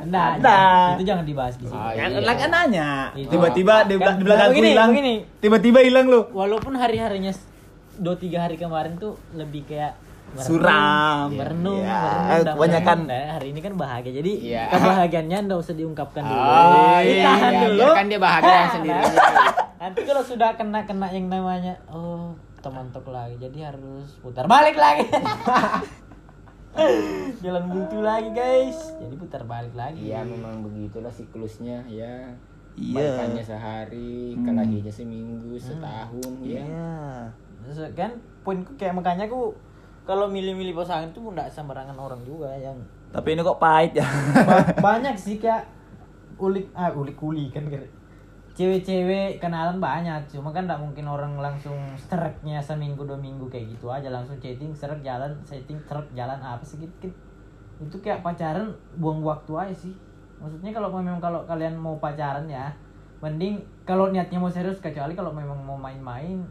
anda 0.02 0.22
Ada. 0.38 0.60
itu 0.98 1.04
jangan 1.08 1.26
dibahas 1.26 1.56
di 1.56 1.66
sini. 1.66 1.78
Oh, 1.78 1.90
iya. 1.96 2.46
nanya. 2.52 2.90
Itu. 3.16 3.32
Tiba-tiba 3.38 3.88
di, 3.88 3.96
Kan- 3.96 4.18
di 4.20 4.24
belakangku 4.28 4.60
hilang. 4.60 4.90
Tiba-tiba 5.40 5.80
hilang 5.86 6.06
lu. 6.12 6.22
Walaupun 6.36 6.74
hari-harinya 6.76 7.32
dua 8.02 8.18
tiga 8.18 8.44
hari 8.50 8.58
kemarin 8.58 8.98
tuh 8.98 9.16
lebih 9.38 9.64
kayak 9.70 9.94
merenung, 10.32 10.48
Suram. 10.48 11.28
merenung, 11.30 11.82
Iya. 11.82 12.00
merenung, 12.00 12.42
dan 12.42 12.54
Kebanyakan- 12.54 13.02
merenung. 13.04 13.22
Nah, 13.22 13.34
hari 13.34 13.48
ini 13.50 13.60
kan 13.60 13.74
bahagia. 13.76 14.12
Jadi 14.14 14.32
Iya. 14.42 14.64
kebahagiaannya 14.70 15.38
nggak 15.44 15.60
usah 15.60 15.76
diungkapkan 15.76 16.24
dulu. 16.24 16.40
Oh 16.40 17.00
iya, 17.00 17.04
Ditahan 17.04 17.52
iya, 17.52 17.62
dulu. 17.62 17.80
biarkan 17.82 18.06
dia 18.08 18.20
bahagia 18.20 18.48
Nah, 18.56 18.68
sendirinya. 18.72 19.24
Nanti 19.78 20.00
kalau 20.02 20.24
sudah 20.24 20.50
kena 20.54 20.80
kena 20.84 21.08
yang 21.10 21.28
namanya 21.28 21.74
oh 21.88 22.32
teman 22.58 22.88
tok 22.90 23.10
lagi, 23.10 23.36
jadi 23.38 23.58
harus 23.68 24.16
putar 24.18 24.46
balik 24.46 24.76
lagi. 24.76 25.04
Jalan 27.42 27.68
buntu 27.68 28.00
lagi 28.00 28.32
guys, 28.32 28.96
jadi 28.96 29.12
putar 29.14 29.44
balik 29.44 29.76
lagi. 29.76 30.08
Iya 30.08 30.24
memang 30.24 30.64
begitulah 30.64 31.12
siklusnya 31.12 31.84
ya. 31.86 32.32
Iya. 32.74 32.96
Balikannya 32.96 33.44
sehari, 33.44 34.40
kelahinya 34.40 34.88
seminggu, 34.88 35.60
setahun 35.60 36.32
ya. 36.40 36.64
Iya. 36.64 36.96
Terus 37.62 37.78
kan 37.92 38.12
poinku 38.42 38.72
kayak 38.74 38.96
makanya 38.96 39.28
aku 39.28 39.52
kalau 40.02 40.26
milih-milih 40.26 40.74
pasangan 40.74 41.10
tuh 41.14 41.22
nggak 41.30 41.48
sembarangan 41.48 41.96
orang 41.96 42.22
juga 42.26 42.50
yang 42.58 42.76
Tapi 43.12 43.36
ini 43.36 43.42
kok 43.44 43.60
pahit 43.60 44.00
ya. 44.00 44.08
ba- 44.48 44.66
banyak 44.94 45.16
sih 45.16 45.36
kayak 45.38 45.68
ulik 46.42 46.72
ah 46.74 46.90
ulik 46.90 47.20
uli 47.22 47.52
kan 47.54 47.68
cewek-cewek 48.52 49.40
kenalan 49.40 49.80
banyak 49.80 50.20
cuma 50.28 50.52
kan 50.52 50.68
nggak 50.68 50.80
mungkin 50.80 51.08
orang 51.08 51.40
langsung 51.40 51.76
streknya 51.96 52.60
seminggu 52.60 53.04
dua 53.08 53.16
minggu 53.20 53.48
kayak 53.48 53.76
gitu 53.78 53.88
aja. 53.88 54.12
Langsung 54.12 54.36
chatting 54.40 54.72
seret 54.76 55.00
jalan 55.04 55.32
setting 55.48 55.80
seret 55.88 56.08
jalan 56.12 56.40
apa 56.40 56.64
sih 56.64 56.80
gitu 56.80 57.08
kan. 57.08 57.12
itu 57.82 57.98
kayak 57.98 58.22
pacaran 58.22 58.70
buang 59.02 59.24
waktu 59.26 59.52
aja 59.58 59.76
sih. 59.76 59.94
Maksudnya 60.38 60.72
kalau 60.74 60.90
memang 60.94 61.22
kalau 61.22 61.46
kalian 61.46 61.74
mau 61.78 61.98
pacaran 61.98 62.46
ya 62.46 62.70
mending 63.22 63.62
kalau 63.86 64.10
niatnya 64.10 64.42
mau 64.42 64.50
serius 64.50 64.82
kecuali 64.82 65.14
kalau 65.14 65.30
memang 65.30 65.58
mau 65.62 65.78
main-main 65.78 66.42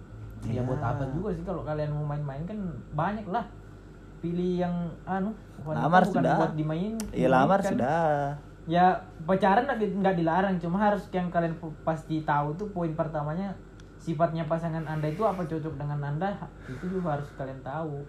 ya 0.47 0.65
buat 0.65 0.81
apa 0.81 1.05
juga 1.11 1.29
sih 1.33 1.45
kalau 1.45 1.63
kalian 1.63 1.93
mau 1.93 2.07
main-main 2.07 2.43
kan 2.45 2.57
banyak 2.91 3.27
lah 3.29 3.45
pilih 4.21 4.61
yang 4.61 4.75
anu 5.05 5.33
Lamar 5.65 6.05
bukan 6.05 6.25
sudah. 6.25 6.37
buat 6.37 6.53
dimain 6.55 6.95
Iya 7.11 7.29
lamar 7.29 7.61
dimainkan. 7.61 7.73
sudah. 7.77 8.05
ya 8.65 8.87
pacaran 9.25 9.65
nggak 9.67 9.81
di- 9.81 9.97
nggak 9.99 10.17
dilarang 10.17 10.55
cuma 10.57 10.79
harus 10.79 11.03
yang 11.11 11.29
kalian 11.29 11.57
pasti 11.83 12.23
tahu 12.23 12.55
tuh 12.55 12.69
poin 12.71 12.93
pertamanya 12.93 13.51
sifatnya 13.97 14.47
pasangan 14.47 14.85
anda 14.87 15.09
itu 15.09 15.21
apa 15.21 15.43
cocok 15.43 15.75
dengan 15.75 16.01
anda 16.07 16.29
itu 16.65 16.85
juga 16.87 17.19
harus 17.19 17.29
kalian 17.35 17.61
tahu 17.61 18.01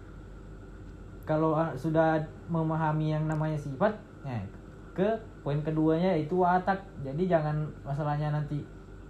kalau 1.23 1.55
ah, 1.55 1.71
sudah 1.73 2.19
memahami 2.47 3.11
yang 3.11 3.25
namanya 3.25 3.55
sifat 3.55 3.95
ya, 4.23 4.39
ke 4.91 5.07
poin 5.41 5.59
keduanya 5.61 6.13
itu 6.13 6.35
watak 6.35 6.79
jadi 6.99 7.39
jangan 7.39 7.55
masalahnya 7.81 8.31
nanti 8.31 8.61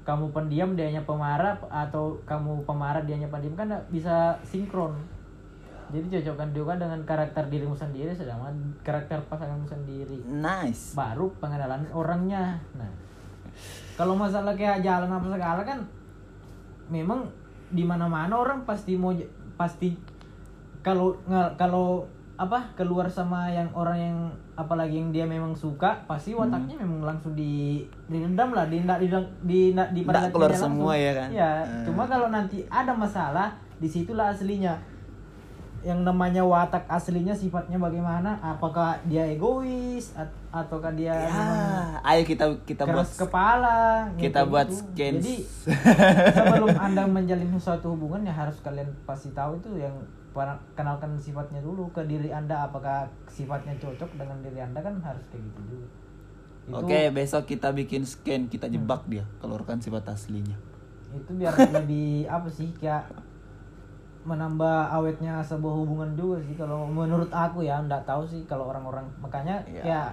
kamu 0.01 0.33
pendiam 0.33 0.73
dianya 0.73 1.05
pemarah 1.05 1.57
atau 1.69 2.17
kamu 2.25 2.65
pemarah 2.65 3.05
dianya 3.05 3.29
pendiam 3.29 3.53
kan 3.53 3.69
bisa 3.93 4.37
sinkron. 4.41 4.97
Jadi 5.91 6.07
cocokkan 6.07 6.55
juga 6.55 6.79
dengan 6.79 7.03
karakter 7.03 7.51
dirimu 7.51 7.75
sendiri 7.75 8.15
sedangkan 8.15 8.55
karakter 8.81 9.19
pasanganmu 9.27 9.67
sendiri. 9.67 10.23
Nice. 10.23 10.95
baru 10.95 11.27
pengenalan 11.37 11.83
orangnya. 11.91 12.55
Nah 12.79 13.11
kalau 13.99 14.15
masalah 14.17 14.55
kayak 14.55 14.81
jalan 14.81 15.11
apa 15.11 15.27
segala 15.29 15.61
kan 15.61 15.79
memang 16.89 17.27
di 17.71 17.83
mana 17.85 18.07
mana 18.07 18.35
orang 18.35 18.63
pasti 18.67 18.97
mau 18.97 19.13
pasti 19.55 19.95
kalau 20.81 21.15
kalau 21.55 22.03
apa 22.41 22.73
keluar 22.73 23.05
sama 23.05 23.45
yang 23.47 23.69
orang 23.71 23.97
yang 23.99 24.17
apalagi 24.55 24.97
yang 24.97 25.13
dia 25.13 25.25
memang 25.25 25.53
suka 25.53 25.93
pasti 26.03 26.33
wataknya 26.33 26.73
memang 26.75 27.05
langsung 27.05 27.33
di 27.33 27.85
direndam 28.07 28.49
lah 28.49 28.65
di 28.65 28.81
di 28.81 29.07
di 29.43 29.59
di, 29.69 30.01
di 30.01 30.01
keluar 30.27 30.49
semua 30.49 30.97
ya 30.97 31.13
kan? 31.15 31.29
Iya, 31.29 31.51
Hmm. 31.61 31.83
cuma 31.85 32.03
kalau 32.03 32.27
nanti 32.27 32.65
ada 32.65 32.89
masalah 32.91 33.53
di 33.77 33.85
situlah 33.85 34.33
aslinya 34.33 34.73
yang 35.81 36.01
namanya 36.01 36.41
watak 36.41 36.85
aslinya 36.87 37.33
sifatnya 37.33 37.73
bagaimana 37.75 38.37
apakah 38.39 38.97
dia 39.03 39.25
egois 39.27 40.13
at- 40.13 40.29
ataukah 40.51 40.93
dia 40.93 41.09
Ya, 41.09 41.45
ayo 42.03 42.21
kita 42.21 42.45
kita 42.63 42.85
buat 42.85 43.01
keras 43.01 43.17
kepala 43.19 43.77
ya 44.11 44.17
kita 44.19 44.45
buat 44.45 44.65
gitu. 44.65 44.77
skins. 44.79 45.21
jadi 45.21 45.35
sebelum 46.31 46.69
anda 46.75 47.05
menjalin 47.07 47.49
suatu 47.55 47.93
hubungan 47.93 48.21
ya 48.21 48.33
harus 48.35 48.61
kalian 48.61 48.89
pasti 49.03 49.29
tahu 49.31 49.57
itu 49.57 49.73
yang 49.75 49.93
kenalkan 50.73 51.19
sifatnya 51.19 51.59
dulu 51.59 51.91
ke 51.91 52.01
diri 52.05 52.31
anda. 52.31 52.65
Apakah 52.65 53.07
sifatnya 53.27 53.75
cocok 53.77 54.15
dengan 54.15 54.39
diri 54.39 54.59
anda? 54.59 54.79
Kan 54.79 54.99
harus 55.03 55.23
kayak 55.27 55.43
gitu 55.43 55.61
dulu 55.67 55.87
itu, 56.61 56.77
Oke, 56.77 57.09
besok 57.09 57.49
kita 57.49 57.73
bikin 57.73 58.05
scan, 58.05 58.45
kita 58.45 58.69
jebak 58.69 59.01
dia, 59.09 59.25
keluarkan 59.41 59.81
sifat 59.81 60.05
aslinya. 60.13 60.53
itu 61.11 61.31
biar 61.35 61.51
lebih 61.75 62.23
apa 62.29 62.47
sih 62.47 62.71
kayak 62.77 63.03
menambah 64.23 64.93
awetnya 64.93 65.41
sebuah 65.41 65.75
hubungan 65.81 66.13
juga 66.13 66.37
sih. 66.45 66.53
Kalau 66.53 66.85
menurut 66.85 67.27
aku 67.33 67.65
ya 67.65 67.81
nggak 67.81 68.05
tahu 68.05 68.23
sih 68.23 68.45
kalau 68.45 68.69
orang-orang. 68.69 69.03
Makanya 69.19 69.59
Iya. 69.67 69.81
kayak 69.83 70.09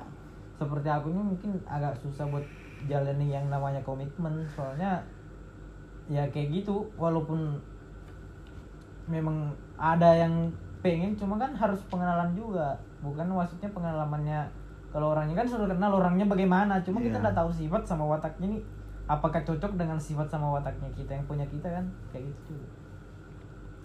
seperti 0.58 0.88
aku 0.88 1.12
ini 1.12 1.22
mungkin 1.22 1.50
agak 1.68 1.94
susah 2.00 2.24
buat 2.26 2.42
jalanin 2.88 3.28
yang 3.28 3.46
namanya 3.52 3.84
komitmen. 3.84 4.42
Soalnya 4.56 5.04
ya 6.08 6.24
kayak 6.32 6.64
gitu 6.64 6.88
walaupun 6.96 7.60
memang 9.06 9.52
ada 9.78 10.10
yang 10.12 10.50
pengen 10.78 11.14
cuma 11.14 11.34
kan 11.36 11.50
harus 11.52 11.78
pengenalan 11.86 12.30
juga 12.32 12.74
bukan 12.98 13.26
maksudnya 13.26 13.70
pengalamannya 13.70 14.40
kalau 14.88 15.12
orangnya 15.12 15.36
kan 15.36 15.46
sudah 15.46 15.66
kenal 15.66 15.94
orangnya 15.94 16.24
bagaimana 16.24 16.80
cuma 16.80 16.98
kita 16.98 17.14
Iya. 17.14 17.22
nggak 17.24 17.36
tahu 17.36 17.50
sifat 17.52 17.82
sama 17.84 18.04
wataknya 18.08 18.46
nih 18.50 18.62
apakah 19.06 19.40
cocok 19.40 19.72
dengan 19.74 19.96
sifat 19.96 20.26
sama 20.26 20.50
wataknya 20.52 20.90
kita 20.92 21.12
yang 21.12 21.24
punya 21.24 21.46
kita 21.46 21.68
kan 21.68 21.84
kayak 22.10 22.26
gitu 22.26 22.54
juga 22.54 22.76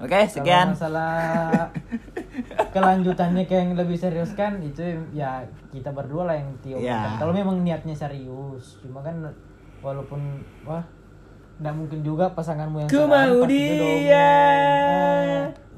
Oke, 0.01 0.09
kalau 0.09 0.25
sekian. 0.27 0.67
masalah 0.73 1.69
kelanjutannya 2.69 3.45
kayak 3.45 3.62
yang 3.63 3.73
lebih 3.75 3.93
serius 3.95 4.33
kan 4.33 4.57
itu 4.59 4.81
ya 5.12 5.39
kita 5.69 5.93
berdua 5.93 6.25
lah 6.25 6.35
yang 6.35 6.50
Tio 6.59 6.77
Iya. 6.77 7.15
kalau 7.17 7.31
memang 7.31 7.62
niatnya 7.62 7.93
serius 7.93 8.81
cuma 8.81 9.00
kan 9.00 9.21
walaupun 9.79 10.19
wah 10.63 10.81
nggak 11.55 11.73
mungkin 11.73 12.00
juga 12.01 12.33
pasanganmu 12.33 12.81
yang 12.81 12.89
Ku 12.89 13.05
mau 13.05 13.45
dia. 13.45 14.33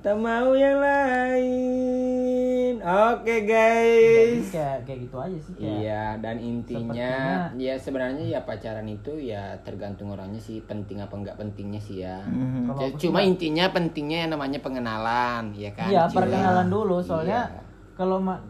Tak 0.06 0.16
mau 0.16 0.54
yang 0.54 0.78
lain. 0.78 2.78
Oke 2.78 3.42
Jadi 3.42 4.38
guys. 4.38 4.54
kayak 4.54 4.78
kayak 4.86 5.00
gitu 5.02 5.18
aja 5.18 5.38
sih 5.40 5.54
kayak 5.56 5.66
Iya, 5.82 6.18
dan 6.22 6.38
intinya 6.38 6.94
Sepertinya- 6.94 7.50
ya 7.58 7.76
sebenarnya 7.76 8.24
ya 8.28 8.40
pacaran 8.40 8.86
itu 8.86 9.12
ya 9.18 9.56
tergantung 9.60 10.12
orangnya 10.12 10.38
sih 10.38 10.62
penting 10.62 11.02
apa 11.02 11.12
enggak 11.12 11.36
pentingnya 11.36 11.80
sih 11.80 12.00
ya. 12.00 12.22
Mhm. 12.24 12.70
Ya, 12.70 12.88
aku 12.88 12.98
Cuma 13.02 13.20
sih 13.20 13.28
intinya 13.28 13.72
pentingnya 13.72 14.18
yang 14.20 14.32
namanya 14.32 14.60
pengenalan, 14.60 15.52
ya 15.54 15.70
kan? 15.74 15.90
Iya 15.90 16.08
perkenalan 16.08 16.70
dulu 16.70 17.02
soalnya 17.02 17.50
Iya. 17.50 17.60
kalau 17.96 18.20
ma- 18.20 18.44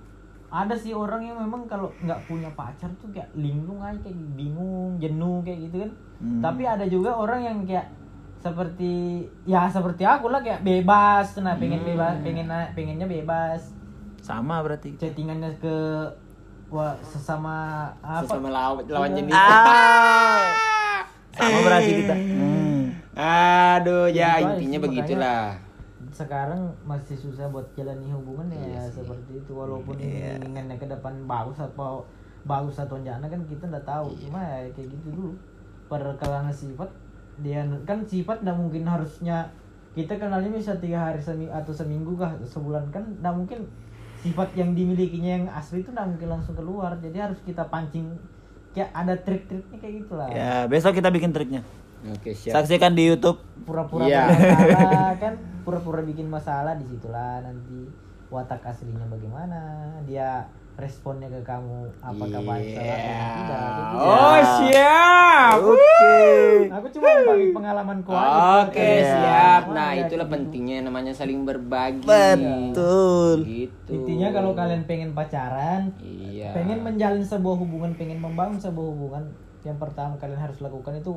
ada 0.47 0.74
sih 0.74 0.91
orang 0.91 1.21
yang 1.21 1.38
memang 1.38 1.65
kalau 1.65 1.89
nggak 1.97 2.25
punya 2.25 2.50
pacar 2.50 2.89
tuh 2.97 3.09
kayak 3.09 3.29
linglung 3.33 3.79
aja 3.79 3.95
kayak 4.01 4.17
bingung 4.35 4.97
jenuh 4.97 5.39
kayak 5.39 5.62
gitu 5.62 5.79
kan 5.79 5.91
Hmm. 6.17 6.41
tapi 6.41 6.63
ada 6.63 6.85
juga 6.85 7.12
orang 7.12 7.41
yang 7.41 7.57
kayak 7.63 7.88
seperti 8.45 8.93
ya 9.43 9.65
seperti 9.65 10.03
aku 10.03 10.29
lah 10.29 10.39
kayak 10.39 10.61
bebas 10.61 11.33
nah 11.39 11.57
pengen 11.57 11.81
Hmm. 11.81 11.89
bebas 11.89 12.15
pengen 12.21 12.45
pengennya 12.71 13.07
bebas 13.07 13.61
Sama 14.19 14.61
berarti. 14.61 14.93
chattingannya 14.95 15.49
ke 15.55 15.77
wah 16.67 16.93
sesama 16.99 17.55
apa 17.99 18.21
Sesama 18.23 18.49
lawan, 18.49 18.85
lawan 18.85 19.09
Iya. 19.11 19.17
jenis. 19.19 19.33
Ah. 19.33 21.01
Sama 21.31 21.57
berarti 21.61 21.91
kita. 21.95 22.15
Hmm. 22.15 22.83
Aduh, 23.15 24.05
ya 24.07 24.29
Gitu 24.31 24.45
aja 24.45 24.53
intinya 24.55 24.79
begitulah. 24.79 25.45
sekarang 26.07 26.61
masih 26.83 27.13
susah 27.13 27.45
buat 27.47 27.65
jalani 27.73 28.07
hubungan 28.07 28.47
ya 28.47 28.61
Iya 28.61 28.81
sih. 28.87 29.01
seperti 29.01 29.31
itu 29.37 29.51
walaupun 29.51 29.93
Iya. 29.95 30.39
inginnya 30.39 30.73
ke 30.75 30.85
depan 30.85 31.11
bagus 31.25 31.59
atau 31.59 32.05
bagus 32.43 32.77
atau 32.77 32.95
enggaknya 32.95 33.27
kan 33.27 33.41
kita 33.43 33.67
nggak 33.67 33.83
tahu 33.83 34.07
Iya. 34.09 34.19
cuma 34.23 34.39
ya 34.39 34.57
kayak 34.71 34.87
gitu 34.89 35.07
dulu 35.11 35.29
perkenalan 35.85 36.49
sifat 36.49 36.87
dia 37.38 37.60
kan 37.84 38.00
sifat 38.01 38.42
nggak 38.42 38.56
mungkin 38.56 38.84
harusnya 38.84 39.48
kita 39.92 40.15
kenalnya 40.15 40.51
bisa 40.51 40.75
tiga 40.75 41.08
hari 41.08 41.20
semi 41.20 41.48
atau 41.48 41.72
seminggu 41.72 42.15
kah 42.15 42.32
sebulan 42.42 42.88
kan 42.89 43.04
nggak 43.20 43.34
mungkin 43.34 43.60
sifat 44.20 44.51
yang 44.54 44.72
dimilikinya 44.72 45.32
yang 45.34 45.46
asli 45.50 45.80
itu 45.80 45.89
nggak 45.89 46.08
mungkin 46.08 46.30
langsung 46.30 46.54
keluar 46.54 46.96
jadi 46.98 47.27
harus 47.27 47.39
kita 47.42 47.63
pancing 47.65 48.12
kayak 48.72 48.92
ada 48.92 49.15
trik-triknya 49.15 49.77
kayak 49.77 49.94
gitulah 50.01 50.27
Ya, 50.27 50.65
besok 50.65 50.92
kita 50.94 51.08
bikin 51.08 51.32
triknya. 51.32 51.63
Oke, 52.06 52.36
siap. 52.36 52.54
Saksikan 52.54 52.92
di 52.92 53.08
YouTube. 53.08 53.39
pura-pura 53.63 54.04
Iya. 54.04 54.30
masalah 54.30 55.12
kan 55.24 55.34
pura-pura 55.63 56.01
bikin 56.04 56.27
masalah 56.27 56.75
di 56.75 56.86
situlah 56.86 57.39
nanti 57.42 57.88
watak 58.27 58.62
aslinya 58.62 59.08
bagaimana 59.08 59.58
dia 60.04 60.44
responnya 60.75 61.32
ke 61.32 61.39
kamu 61.41 61.88
apakah 62.03 62.41
baik 62.44 62.75
salah 62.75 62.98
atau 63.00 63.08
Iya. 63.08 63.32
tidak 63.32 63.63
gitu. 63.72 63.96
Oh, 63.96 64.38
siap. 64.60 65.58
Oke. 65.63 66.20
aku 66.67 66.88
cuma 66.91 67.08
bagi 67.25 67.48
pengalaman 67.50 67.98
aja. 68.03 68.20
Oke, 68.67 68.84
Iya. 68.84 69.08
siap. 69.08 69.62
Wah, 69.65 69.74
Nah, 69.74 69.89
ya, 69.96 70.03
itulah 70.03 70.27
gitu. 70.27 70.36
pentingnya 70.36 70.77
namanya 70.84 71.13
saling 71.15 71.48
berbagi. 71.48 72.03
Betul. 72.03 73.38
Gitu. 73.48 73.89
Intinya 73.89 74.27
kalau 74.36 74.51
kalian 74.51 74.84
pengen 74.84 75.15
pacaran, 75.15 75.96
Iya. 75.98 76.51
pengen 76.51 76.84
menjalin 76.84 77.24
sebuah 77.24 77.55
hubungan, 77.55 77.96
pengen 77.96 78.20
membangun 78.20 78.60
sebuah 78.60 78.88
hubungan, 78.91 79.24
yang 79.63 79.79
pertama 79.79 80.20
kalian 80.20 80.38
harus 80.38 80.60
lakukan 80.60 80.91
itu 80.94 81.15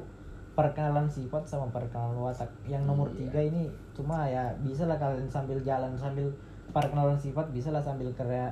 perkenalan 0.55 1.07
sifat 1.07 1.47
sama 1.47 1.67
perkenalan 1.71 2.19
watak. 2.19 2.51
Yang 2.63 2.83
nomor 2.87 3.11
Iya. 3.11 3.27
tiga 3.27 3.41
ini 3.43 3.63
cuma 3.91 4.27
ya 4.27 4.55
bisa 4.59 4.87
lah 4.87 4.99
kalian 4.99 5.27
sambil 5.27 5.59
jalan 5.63 5.95
sambil 5.95 6.31
perkenalan 6.71 7.19
sifat 7.19 7.51
bisa 7.51 7.71
lah 7.71 7.83
sambil 7.83 8.11
karya 8.15 8.51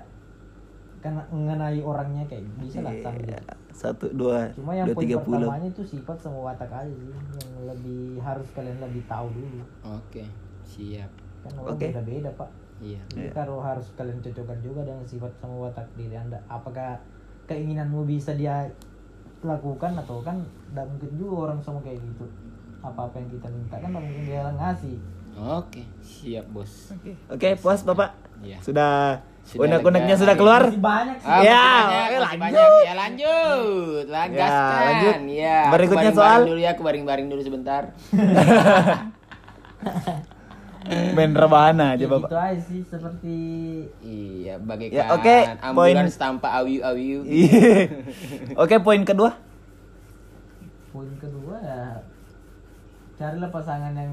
kena 1.05 1.23
mengenai 1.31 1.81
orangnya 1.85 2.25
kayak 2.27 2.45
bisa 2.59 2.83
lah 2.83 2.93
sambil. 3.03 3.37
Iya. 3.37 3.41
Satu, 3.71 4.09
dua, 4.11 4.49
Cuma 4.57 4.73
yang 4.73 4.89
dua, 4.89 4.97
poin 4.97 5.05
tiga 5.05 5.19
puluh. 5.21 5.47
pertamanya 5.49 5.69
itu 5.69 5.83
sifat 5.85 6.17
sama 6.17 6.39
watak 6.49 6.73
aja 6.73 6.89
sih 6.89 7.13
yang 7.13 7.53
lebih 7.69 8.19
harus 8.25 8.49
kalian 8.57 8.81
lebih 8.81 9.05
tahu 9.05 9.29
dulu. 9.37 9.61
Oke, 9.85 10.25
siap. 10.65 11.11
Kan 11.45 11.53
orang 11.61 11.77
Oke. 11.77 11.93
beda-beda 11.93 12.31
pak. 12.35 12.51
Iya. 12.81 13.01
Jadi 13.13 13.29
kalau 13.33 13.61
harus 13.61 13.89
kalian 13.97 14.21
cocokkan 14.21 14.59
juga 14.61 14.85
dengan 14.85 15.05
sifat 15.05 15.33
sama 15.41 15.69
watak 15.69 15.89
diri 15.97 16.17
anda. 16.17 16.41
Apakah 16.49 17.01
keinginanmu 17.49 18.05
bisa 18.05 18.37
dia 18.37 18.69
lakukan 19.45 19.93
atau 20.01 20.25
kan 20.25 20.41
tidak 20.73 20.87
mungkin 20.91 21.11
juga 21.17 21.35
orang 21.53 21.61
sama 21.61 21.81
kayak 21.85 22.01
gitu. 22.01 22.25
Apa-apa 22.85 23.17
yang 23.21 23.29
kita 23.33 23.49
minta 23.53 23.77
kan 23.81 23.89
tidak 23.93 24.03
mungkin 24.05 24.25
dia 24.25 24.45
ngasih. 24.57 24.97
Oke, 25.37 25.85
siap, 26.01 26.49
Bos. 26.49 26.97
Oke, 27.29 27.61
puas 27.61 27.85
Bapak? 27.85 28.17
Iya. 28.41 28.57
Sudah, 28.65 29.21
Sudah 29.21 29.36
unek-uneknya 29.55 30.17
sudah 30.17 30.35
keluar? 30.35 30.63
Masih 30.67 30.83
banyak 30.83 31.17
sih. 31.17 31.29
Ah, 31.29 31.41
Ya, 31.41 31.63
banyak, 31.63 32.19
lanjut. 32.19 32.41
banyak. 32.43 32.83
Ya 32.83 32.95
lanjut, 32.95 34.07
lanjut. 34.09 34.39
Ya, 34.43 34.51
aku 35.63 35.71
Berikutnya 35.71 36.11
baring-baring 36.11 36.17
soal- 36.17 36.45
dulu 36.45 36.59
ya, 36.59 36.71
aku 36.73 36.83
baring-baring 36.83 37.27
dulu 37.29 37.41
sebentar. 37.41 37.83
Main 40.87 41.35
rebahan 41.35 41.75
aja 41.81 41.99
Ya, 41.99 42.07
Bapak. 42.07 42.31
gitu 42.31 42.39
aja 42.39 42.61
sih 42.63 42.81
seperti 42.81 43.37
Iya, 44.01 44.55
bagaikan 44.61 44.95
Ya, 44.97 45.05
oke, 45.11 45.37
ambulans 45.61 45.75
poin- 46.09 46.15
tanpa 46.17 46.49
awiu-awiu. 46.57 47.27
Iya. 47.27 47.91
Oke, 48.63 48.79
poin 48.79 49.03
kedua. 49.03 49.35
poin 50.89 51.11
kedua 51.17 51.61
ya 51.61 52.01
carilah 53.15 53.51
pasangan 53.51 53.93
yang 53.93 54.13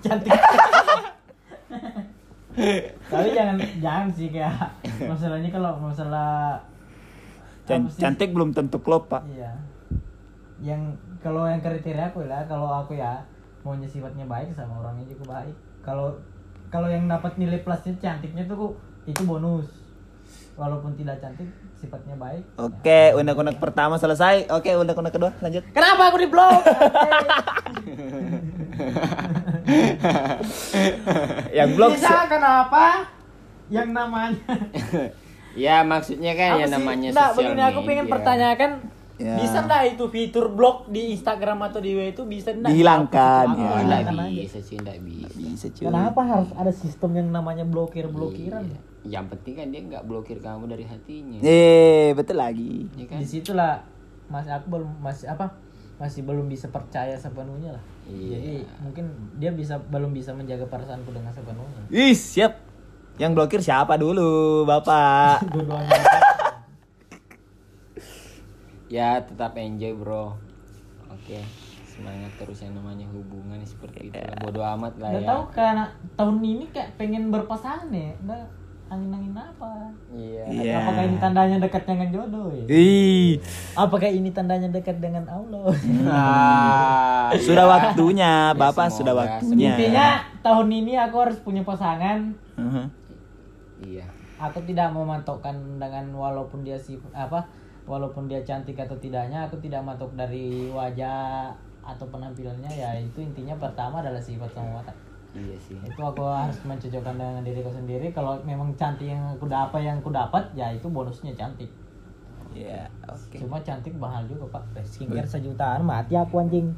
cantik. 0.00 0.28
Tapi 2.52 3.28
jangan 3.32 3.56
jangan 3.80 4.06
sih 4.12 4.28
kayak 4.28 4.56
masalahnya 5.08 5.48
kalau 5.48 5.80
masalah 5.80 6.60
Can- 7.64 7.88
sih? 7.88 8.02
cantik 8.02 8.34
belum 8.34 8.52
tentu 8.52 8.76
klop, 8.82 9.08
Pak. 9.08 9.24
Iya. 9.32 9.56
Yang 10.62 11.00
kalau 11.24 11.48
yang 11.48 11.64
kriteria 11.64 12.12
aku 12.12 12.28
lah, 12.28 12.44
kalau 12.44 12.68
aku 12.68 12.98
ya 12.98 13.24
maunya 13.62 13.86
sifatnya 13.88 14.26
baik 14.26 14.52
sama 14.52 14.82
orangnya 14.84 15.06
juga 15.08 15.40
baik. 15.40 15.56
Kalau 15.80 16.18
kalau 16.68 16.88
yang 16.92 17.08
dapat 17.08 17.38
nilai 17.40 17.64
plusnya 17.64 17.96
cantiknya 18.02 18.44
tuh 18.44 18.76
itu 19.08 19.22
bonus. 19.24 19.68
Walaupun 20.52 20.92
tidak 20.92 21.16
cantik, 21.16 21.48
sifatnya 21.80 22.12
baik. 22.20 22.44
Oke, 22.60 23.16
unek-unek 23.16 23.56
pertama 23.56 23.96
selesai. 23.96 24.52
Oke, 24.52 24.76
unek-unek 24.76 25.12
kedua 25.12 25.32
lanjut. 25.40 25.64
Kenapa 25.72 26.12
aku 26.12 26.20
di 26.20 26.28
blok? 26.28 26.60
Yang 31.52 31.68
blog 31.76 31.90
Bisa 31.94 32.24
kenapa? 32.26 32.84
Yang 33.68 33.88
namanya 33.92 34.40
ya, 35.64 35.84
maksudnya 35.84 36.32
kan 36.32 36.48
ya 36.56 36.56
Apa 36.56 36.66
sih? 36.66 36.72
namanya 36.72 37.08
Nggak, 37.12 37.30
sosial 37.30 37.36
begini 37.38 37.62
aku 37.62 37.80
pengen 37.84 38.04
media. 38.04 38.14
pertanyakan 38.16 38.70
Ya. 39.20 39.38
Bisa 39.38 39.62
enggak 39.62 39.82
itu 39.86 40.04
fitur 40.10 40.50
blog 40.50 40.90
di 40.90 41.14
Instagram 41.14 41.70
atau 41.70 41.78
di 41.78 41.94
WA 41.94 42.10
itu 42.10 42.26
bisa 42.26 42.50
enggak? 42.50 42.74
Dihilangkan, 42.74 43.44
ya. 43.54 43.68
Oh, 43.70 43.78
hilangkan 43.78 44.14
nggak 44.18 44.30
aja. 44.34 44.40
bisa 44.42 44.58
sih, 44.58 44.76
nggak 44.80 44.98
bisa. 44.98 45.36
bisa 45.38 45.66
cuy. 45.70 45.84
Kenapa 45.86 46.20
harus 46.26 46.50
ada 46.58 46.72
sistem 46.74 47.10
yang 47.14 47.28
namanya 47.30 47.62
blokir-blokiran? 47.62 48.66
Iya. 48.66 48.80
Yang 49.06 49.24
penting 49.36 49.54
kan 49.54 49.66
dia 49.70 49.80
nggak 49.84 50.04
blokir 50.08 50.42
kamu 50.42 50.64
dari 50.66 50.84
hatinya. 50.88 51.38
Eh, 51.38 52.10
betul 52.18 52.40
lagi. 52.40 52.88
Ya 52.98 53.04
kan? 53.06 53.22
Di 53.22 53.26
situlah 53.28 53.84
Mas 54.26 54.48
aku 54.50 54.80
belum 54.80 54.90
masih 54.98 55.30
apa? 55.30 55.54
Masih 56.02 56.26
belum 56.26 56.50
bisa 56.50 56.66
percaya 56.72 57.14
sepenuhnya 57.14 57.78
lah. 57.78 57.84
Iya. 58.04 58.28
Jadi 58.32 58.52
mungkin 58.78 59.04
dia 59.36 59.50
bisa 59.50 59.78
belum 59.78 60.10
bisa 60.10 60.32
menjaga 60.32 60.66
perasaanku 60.66 61.10
dengan 61.10 61.30
sepenuhnya. 61.30 61.82
Ih, 61.88 62.12
siap. 62.12 62.58
Yang 63.14 63.30
blokir 63.32 63.60
siapa 63.60 63.94
dulu, 63.94 64.64
Bapak? 64.64 65.44
Ya, 68.88 69.24
tetap 69.24 69.56
enjoy, 69.56 69.96
Bro. 69.96 70.36
Oke. 71.08 71.40
Semangat 71.82 72.32
terus 72.36 72.60
yang 72.60 72.76
namanya 72.76 73.08
hubungan 73.08 73.56
seperti 73.64 74.08
itu. 74.08 74.16
lah. 74.16 74.36
Bodo 74.38 74.60
amat 74.60 74.96
lah 74.96 75.08
Nggak 75.12 75.24
ya. 75.24 75.28
tahu 75.28 75.42
karena 75.50 75.84
tahun 76.14 76.36
ini 76.40 76.64
kayak 76.68 76.90
pengen 76.96 77.28
berpasangan 77.28 77.88
ya. 77.88 78.12
Nggak 78.18 78.42
angin-angin 78.92 79.32
apa? 79.32 79.72
Iya. 80.12 80.44
Iya. 80.52 80.74
Apakah 80.84 81.02
ini 81.08 81.16
tandanya 81.16 81.56
dekat 81.58 81.82
dengan 81.88 82.08
jodoh 82.12 82.48
ya? 82.52 82.64
Ih, 82.68 83.30
Apakah 83.72 84.10
ini 84.12 84.30
tandanya 84.30 84.68
dekat 84.68 84.96
dengan 85.00 85.24
Allah? 85.26 85.72
Ah, 86.06 87.28
sudah 87.48 87.64
ya. 87.64 87.72
waktunya, 87.72 88.32
Ya, 88.52 88.56
Bapak 88.56 88.92
semoga, 88.92 88.98
sudah 89.00 89.14
waktunya. 89.16 89.72
Intinya 89.72 90.06
tahun 90.44 90.68
ini 90.68 90.92
aku 91.00 91.16
harus 91.16 91.38
punya 91.40 91.64
pasangan. 91.64 92.36
Mhm. 92.60 92.84
Iya. 93.88 94.06
Aku 94.42 94.58
tidak 94.66 94.90
mematokkan 94.92 95.54
dengan 95.78 96.12
walaupun 96.12 96.62
dia 96.62 96.76
si 96.76 96.98
apa, 97.14 97.46
walaupun 97.86 98.26
dia 98.26 98.42
cantik 98.42 98.76
atau 98.76 98.98
tidaknya, 98.98 99.46
aku 99.46 99.56
tidak 99.58 99.82
matok 99.82 100.12
dari 100.14 100.68
wajah 100.68 101.50
atau 101.82 102.06
penampilannya 102.14 102.70
ya 102.70 102.94
itu 102.94 103.18
intinya 103.18 103.58
pertama 103.58 103.98
adalah 103.98 104.22
sifat 104.22 104.50
sama 104.54 104.78
watak. 104.78 104.94
Iya 105.32 105.56
sih. 105.64 105.76
Itu 105.80 106.02
aku 106.04 106.28
harus 106.28 106.60
mencocokkan 106.60 107.16
dengan 107.16 107.40
diriku 107.40 107.72
sendiri. 107.72 108.12
Kalau 108.12 108.36
memang 108.44 108.76
cantik 108.76 109.08
yang 109.08 109.32
aku 109.32 109.48
dapat 109.48 109.80
yang 109.80 109.96
aku 110.04 110.12
dapat 110.12 110.44
ya 110.52 110.68
itu 110.68 110.92
bonusnya 110.92 111.32
cantik. 111.32 111.72
Iya, 112.52 112.84
oke. 113.08 113.40
Cuma 113.40 113.56
cantik 113.64 113.96
mahal 113.96 114.28
juga 114.28 114.60
pak. 114.60 114.84
Skincare 114.84 115.24
sejutaan 115.24 115.88
mati 115.88 116.14
aku 116.16 116.40
anjing. 116.40 116.68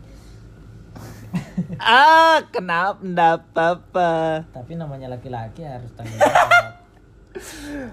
Ah, 1.79 2.47
kenapa 2.51 3.03
enggak 3.03 3.43
apa-apa? 3.43 4.43
Tapi 4.55 4.79
namanya 4.79 5.11
laki-laki 5.11 5.67
harus 5.67 5.91
tanggung 5.95 6.19
jawab. 6.19 6.79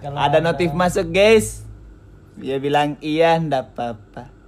Kalau 0.01 0.17
Ada 0.25 0.37
notif 0.41 0.69
masuk, 0.73 1.09
guys. 1.09 1.65
Dia 2.37 2.61
bilang 2.61 3.01
iya, 3.01 3.37
enggak 3.37 3.73
apa-apa. 3.73 4.40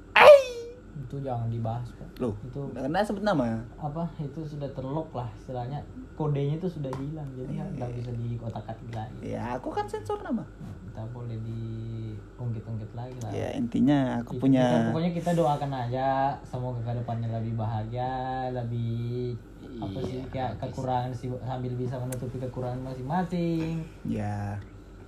Itu 0.95 1.17
jangan 1.19 1.49
dibahas 1.49 1.89
pak. 1.91 2.05
Loh, 2.17 2.37
Itu 2.39 2.69
karena 2.71 3.01
sebut 3.01 3.21
nama. 3.21 3.57
apa 3.75 4.05
itu 4.17 4.39
sudah 4.43 4.69
terlock 4.71 5.09
lah 5.11 5.25
istilahnya 5.33 5.81
kodenya 6.13 6.55
itu 6.55 6.69
sudah 6.69 6.93
hilang 6.93 7.25
jadi 7.33 7.49
nggak 7.73 7.89
bisa 7.95 8.11
dikotak-atik 8.11 8.89
lagi 8.91 9.33
Ya, 9.33 9.55
aku 9.55 9.69
kan 9.69 9.83
sensor 9.83 10.21
nama. 10.21 10.45
kita 10.85 11.01
boleh 11.09 11.33
diungkit-ungkit 11.41 12.91
lagi 12.93 13.17
lah 13.19 13.31
Ya, 13.31 13.49
intinya 13.51 13.99
aku 14.19 14.37
Itu 14.37 14.41
punya 14.43 14.61
kita- 14.63 14.85
pokoknya 14.87 15.11
kita 15.11 15.31
doakan 15.33 15.71
aja 15.73 16.07
semoga 16.43 16.79
ke 16.83 16.93
depannya 16.95 17.29
lebih 17.33 17.53
bahagia 17.55 18.13
lebih 18.51 19.33
apa 19.75 19.99
sih 19.99 20.21
kayak 20.29 20.53
kekurangan 20.59 21.09
sih 21.11 21.33
sambil 21.41 21.73
bisa 21.73 21.97
menutupi 21.97 22.37
kekurangan 22.37 22.77
masing-masing 22.83 23.81
ya. 24.05 24.53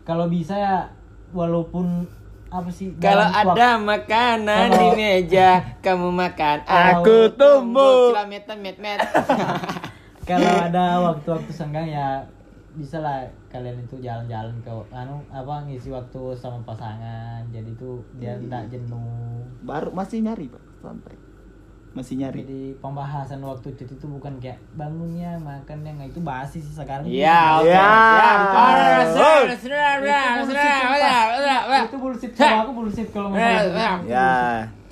kalau 0.01 0.25
bisa 0.25 0.55
ya 0.55 0.75
walaupun 1.29 2.09
apa 2.49 2.69
sih 2.71 2.93
Kalau 3.01 3.25
ada 3.25 3.81
makanan 3.81 4.67
di 4.71 4.87
meja, 4.95 5.77
kamu 5.81 6.09
makan. 6.13 6.63
Aku 6.65 7.33
tumbuh. 7.35 8.13
Met 8.25 8.77
met. 8.79 8.99
kalau 10.29 10.51
ada 10.57 10.85
waktu-waktu 11.13 11.51
senggang 11.53 11.85
ya 11.85 12.25
bisa 12.75 12.99
lah 12.99 13.23
kalian 13.47 13.87
itu 13.87 13.95
jalan-jalan 14.03 14.51
ke 14.59 14.73
anu 14.91 15.23
apa 15.31 15.63
ngisi 15.63 15.95
waktu 15.95 16.35
sama 16.35 16.59
pasangan 16.67 17.39
jadi 17.47 17.71
tuh 17.79 18.03
dia 18.19 18.35
tidak 18.35 18.67
jenuh 18.67 19.47
Baru 19.65 19.89
masih 19.95 20.21
nyari, 20.21 20.45
Pak. 20.45 20.61
Sampai. 20.85 21.24
Masih 21.95 22.19
nyari. 22.19 22.43
jadi 22.43 22.75
pembahasan 22.77 23.39
waktu 23.39 23.71
cuti 23.71 23.87
itu 23.89 24.03
bukan 24.05 24.35
kayak 24.37 24.59
bangunnya 24.75 25.39
makannya 25.39 25.95
nggak 25.95 26.09
itu 26.11 26.19
basi 26.19 26.59
sih 26.59 26.75
sekarang 26.75 27.07
Iya. 27.07 27.63
Ya. 27.63 27.87
Sudah, 29.07 29.47
itu 31.81 31.95
bullshit, 31.95 32.29
itu 32.29 32.37
kalau 32.37 32.59
aku 32.61 32.71
bullshit 32.75 33.07
kalau 33.09 33.31
Eh, 33.31 33.33
masalah 33.33 33.63
eh. 33.63 33.95
itu. 33.95 34.11
Ya. 34.11 34.33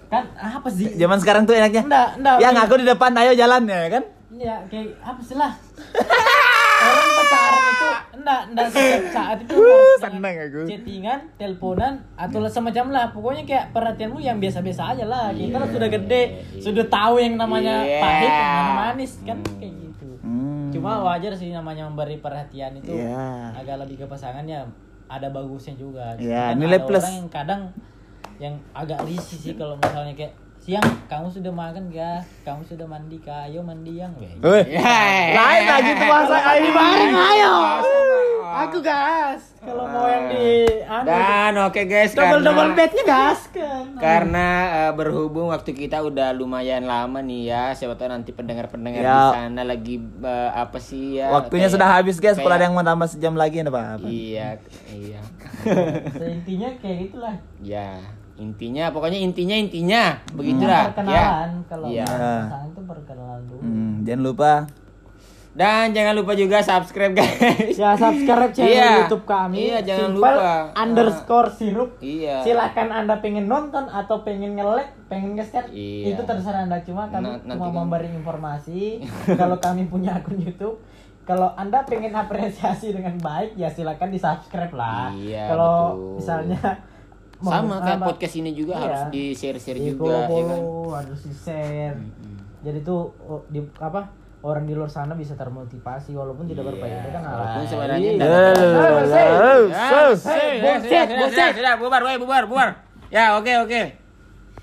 kan 0.08 0.24
apa 0.38 0.68
sih 0.70 0.94
Zaman 0.94 1.18
sekarang 1.20 1.44
tuh 1.44 1.54
enaknya. 1.54 1.84
enggak 1.84 2.08
enggak 2.16 2.36
Yang 2.40 2.56
aku 2.62 2.74
di 2.78 2.86
depan 2.86 3.12
ayo 3.16 3.32
jalan 3.34 3.62
ya 3.66 3.82
kan? 3.92 4.04
ya 4.34 4.56
kayak 4.66 4.98
apa 5.00 5.22
sih 5.22 5.36
lah 5.36 5.52
orang 6.86 7.12
pacaran 7.16 7.64
itu 7.66 7.88
enggak 8.14 8.42
enggak 8.46 8.68
setiap 8.70 9.04
saat 9.10 9.38
itu 9.44 9.54
harus 9.54 9.72
dengan 9.96 10.12
seneng 10.14 10.36
aku. 10.42 10.60
chattingan 10.66 11.20
teleponan 11.36 11.94
atau 12.16 12.38
lah 12.40 12.50
semacam 12.50 12.86
lah 12.90 13.06
pokoknya 13.10 13.44
kayak 13.44 13.66
perhatianmu 13.72 14.20
yang 14.20 14.38
biasa-biasa 14.38 14.82
aja 14.92 15.06
lah 15.06 15.26
kita 15.30 15.56
kan 15.56 15.70
sudah 15.70 15.90
gede 15.90 16.24
sudah 16.58 16.86
tahu 16.88 17.16
yang 17.18 17.36
namanya 17.36 17.76
Iya. 17.82 18.00
pahit 18.00 18.32
yang 18.32 18.70
manis 18.78 19.12
kan 19.22 19.38
kayak 19.54 19.74
gitu 19.74 20.10
Hmm. 20.20 20.72
cuma 20.72 21.04
wajar 21.04 21.34
sih 21.34 21.50
namanya 21.50 21.84
memberi 21.84 22.18
perhatian 22.18 22.76
itu 22.76 22.92
Iya. 22.92 23.52
agak 23.54 23.76
lebih 23.82 23.96
ke 23.98 24.06
pasangannya 24.06 24.64
ada 25.06 25.28
bagusnya 25.30 25.76
juga 25.76 26.16
Iya, 26.16 26.52
Kan 26.52 26.58
nilai 26.58 26.78
ada 26.78 26.88
plus. 26.88 27.04
orang 27.04 27.18
yang 27.18 27.30
kadang 27.30 27.62
yang 28.36 28.56
agak 28.72 29.04
risih 29.04 29.38
sih 29.38 29.54
kalau 29.54 29.76
misalnya 29.76 30.14
kayak 30.14 30.34
siang 30.64 30.80
kamu 31.06 31.28
sudah 31.28 31.52
makan 31.52 31.92
kah 31.92 32.24
kamu 32.42 32.64
sudah 32.64 32.88
mandi 32.88 33.20
kah 33.20 33.44
ayo 33.44 33.60
mandi 33.60 34.00
yang 34.00 34.16
Weh. 34.16 34.64
Lain 35.36 35.64
lagi 35.68 35.92
tuh 35.92 36.08
bahasa 36.08 36.36
ayo 36.50 36.72
bareng 36.72 37.12
ayo. 37.14 37.54
Aku 38.54 38.80
gas. 38.80 39.58
kalau 39.60 39.88
mau 39.88 40.06
yang 40.06 40.30
di 40.30 40.68
anu, 40.86 41.04
Dan 41.04 41.54
oke 41.58 41.82
guys, 41.84 42.14
double 42.14 42.38
karena 42.38 42.46
double 42.46 42.72
bednya 42.76 43.04
gas 43.04 43.40
kan 43.50 43.86
karena 43.98 44.48
eh, 44.78 44.92
berhubung 44.94 45.50
waktu 45.50 45.74
kita 45.74 46.00
udah 46.00 46.32
lumayan 46.32 46.84
lama 46.84 47.20
nih 47.20 47.50
ya, 47.50 47.64
siapa 47.74 47.96
tahu 47.96 48.14
nanti 48.14 48.30
pendengar-pendengar 48.30 49.02
Ya. 49.02 49.10
di 49.10 49.28
sana 49.34 49.62
lagi 49.64 49.96
eh, 50.00 50.50
apa 50.54 50.78
sih 50.78 51.18
ya? 51.18 51.34
Waktunya 51.34 51.66
kayak- 51.66 51.76
sudah 51.76 51.88
habis 51.90 52.20
guys. 52.20 52.38
Kalau 52.38 52.54
ada 52.54 52.64
yang 52.64 52.76
mau 52.78 52.86
tambah 52.86 53.10
sejam 53.10 53.34
lagi 53.34 53.58
enggak 53.58 53.74
apa-apa. 53.74 54.06
Iya, 54.06 54.62
iya. 54.92 55.22
Intinya 56.38 56.70
kayak 56.78 56.98
gitulah 57.04 57.36
ya, 57.60 58.00
intinya 58.36 58.90
pokoknya 58.90 59.20
intinya 59.20 59.54
intinya 59.54 60.04
begitulah 60.32 60.74
ya. 60.76 60.88
perkenalan 60.90 61.50
kalau 61.64 61.86
Iya. 61.88 62.06
pasangan 62.06 62.66
itu 62.68 62.82
perkenalan 62.84 63.42
dulu 63.46 63.62
Hmm, 63.62 63.94
jangan 64.02 64.24
lupa 64.24 64.54
Dan 65.54 65.94
jangan 65.94 66.18
lupa 66.18 66.34
juga 66.34 66.58
subscribe 66.60 67.14
guys. 67.14 67.78
ya 67.78 67.94
subscribe 67.94 68.50
channel 68.52 68.74
Iya. 68.74 68.90
YouTube 69.00 69.22
kami 69.24 69.58
Iya, 69.64 69.78
jangan 69.84 70.02
Simple 70.10 70.34
lupa. 70.34 70.54
underscore 70.76 71.50
sirup 71.52 71.90
Iya. 72.00 72.42
silakan 72.42 72.90
anda 72.92 73.16
pengen 73.20 73.46
nonton 73.46 73.86
atau 73.86 74.26
pengen 74.26 74.58
nge-like 74.58 74.98
pengen 75.06 75.38
nge-share 75.38 75.70
Iya. 75.70 76.10
itu 76.10 76.22
terserah 76.24 76.66
anda 76.66 76.82
cuma 76.82 77.06
kami 77.08 77.30
Na- 77.30 77.38
nanti 77.46 77.54
cuma 77.56 77.70
kan- 77.70 77.78
memberi 77.80 78.10
informasi 78.12 79.06
kalau 79.38 79.58
kami 79.58 79.86
punya 79.86 80.18
akun 80.18 80.42
YouTube 80.42 80.82
kalau 81.24 81.54
anda 81.54 81.86
pengen 81.86 82.18
apresiasi 82.18 82.90
dengan 82.90 83.14
baik 83.16 83.54
ya 83.54 83.70
silakan 83.70 84.10
di 84.10 84.18
subscribe 84.18 84.74
lah 84.74 85.14
Iya, 85.14 85.54
kalau 85.54 85.78
misalnya 86.18 86.82
Sama 87.46 87.76
kayak 87.80 87.98
apa- 87.98 88.06
podcast 88.08 88.36
ini 88.36 88.52
juga 88.52 88.74
Iya. 88.74 88.82
harus 88.84 89.02
di 89.10 89.24
share-share 89.32 89.76
di 89.76 89.82
juga 89.90 90.08
ya 90.08 90.16
kan. 90.16 90.30
follow 90.30 90.94
harus 90.94 91.22
di 91.22 91.36
share 91.36 91.96
jadi 92.60 92.82
tuh 92.82 93.00
di 93.48 93.60
apa 93.78 94.00
orang 94.42 94.64
di 94.64 94.72
luar 94.72 94.88
sana 94.88 95.14
bisa 95.14 95.34
termotivasi 95.34 96.14
walaupun 96.14 96.46
tidak 96.46 96.64
berfaedah 96.66 97.10
kan 97.10 97.22
Walaupun 97.22 97.58
alay. 97.58 97.66
sebenarnya 97.66 97.98
Iya. 97.98 98.12
tidak- 98.14 98.28
Eh, 98.28 98.54
Ya, 101.58 101.72
bubar, 101.76 102.02
weh, 102.02 102.18
bubar, 102.18 102.46
bubar. 102.46 102.70
Ya, 103.10 103.36
oke, 103.36 103.52
oke. 103.62 103.82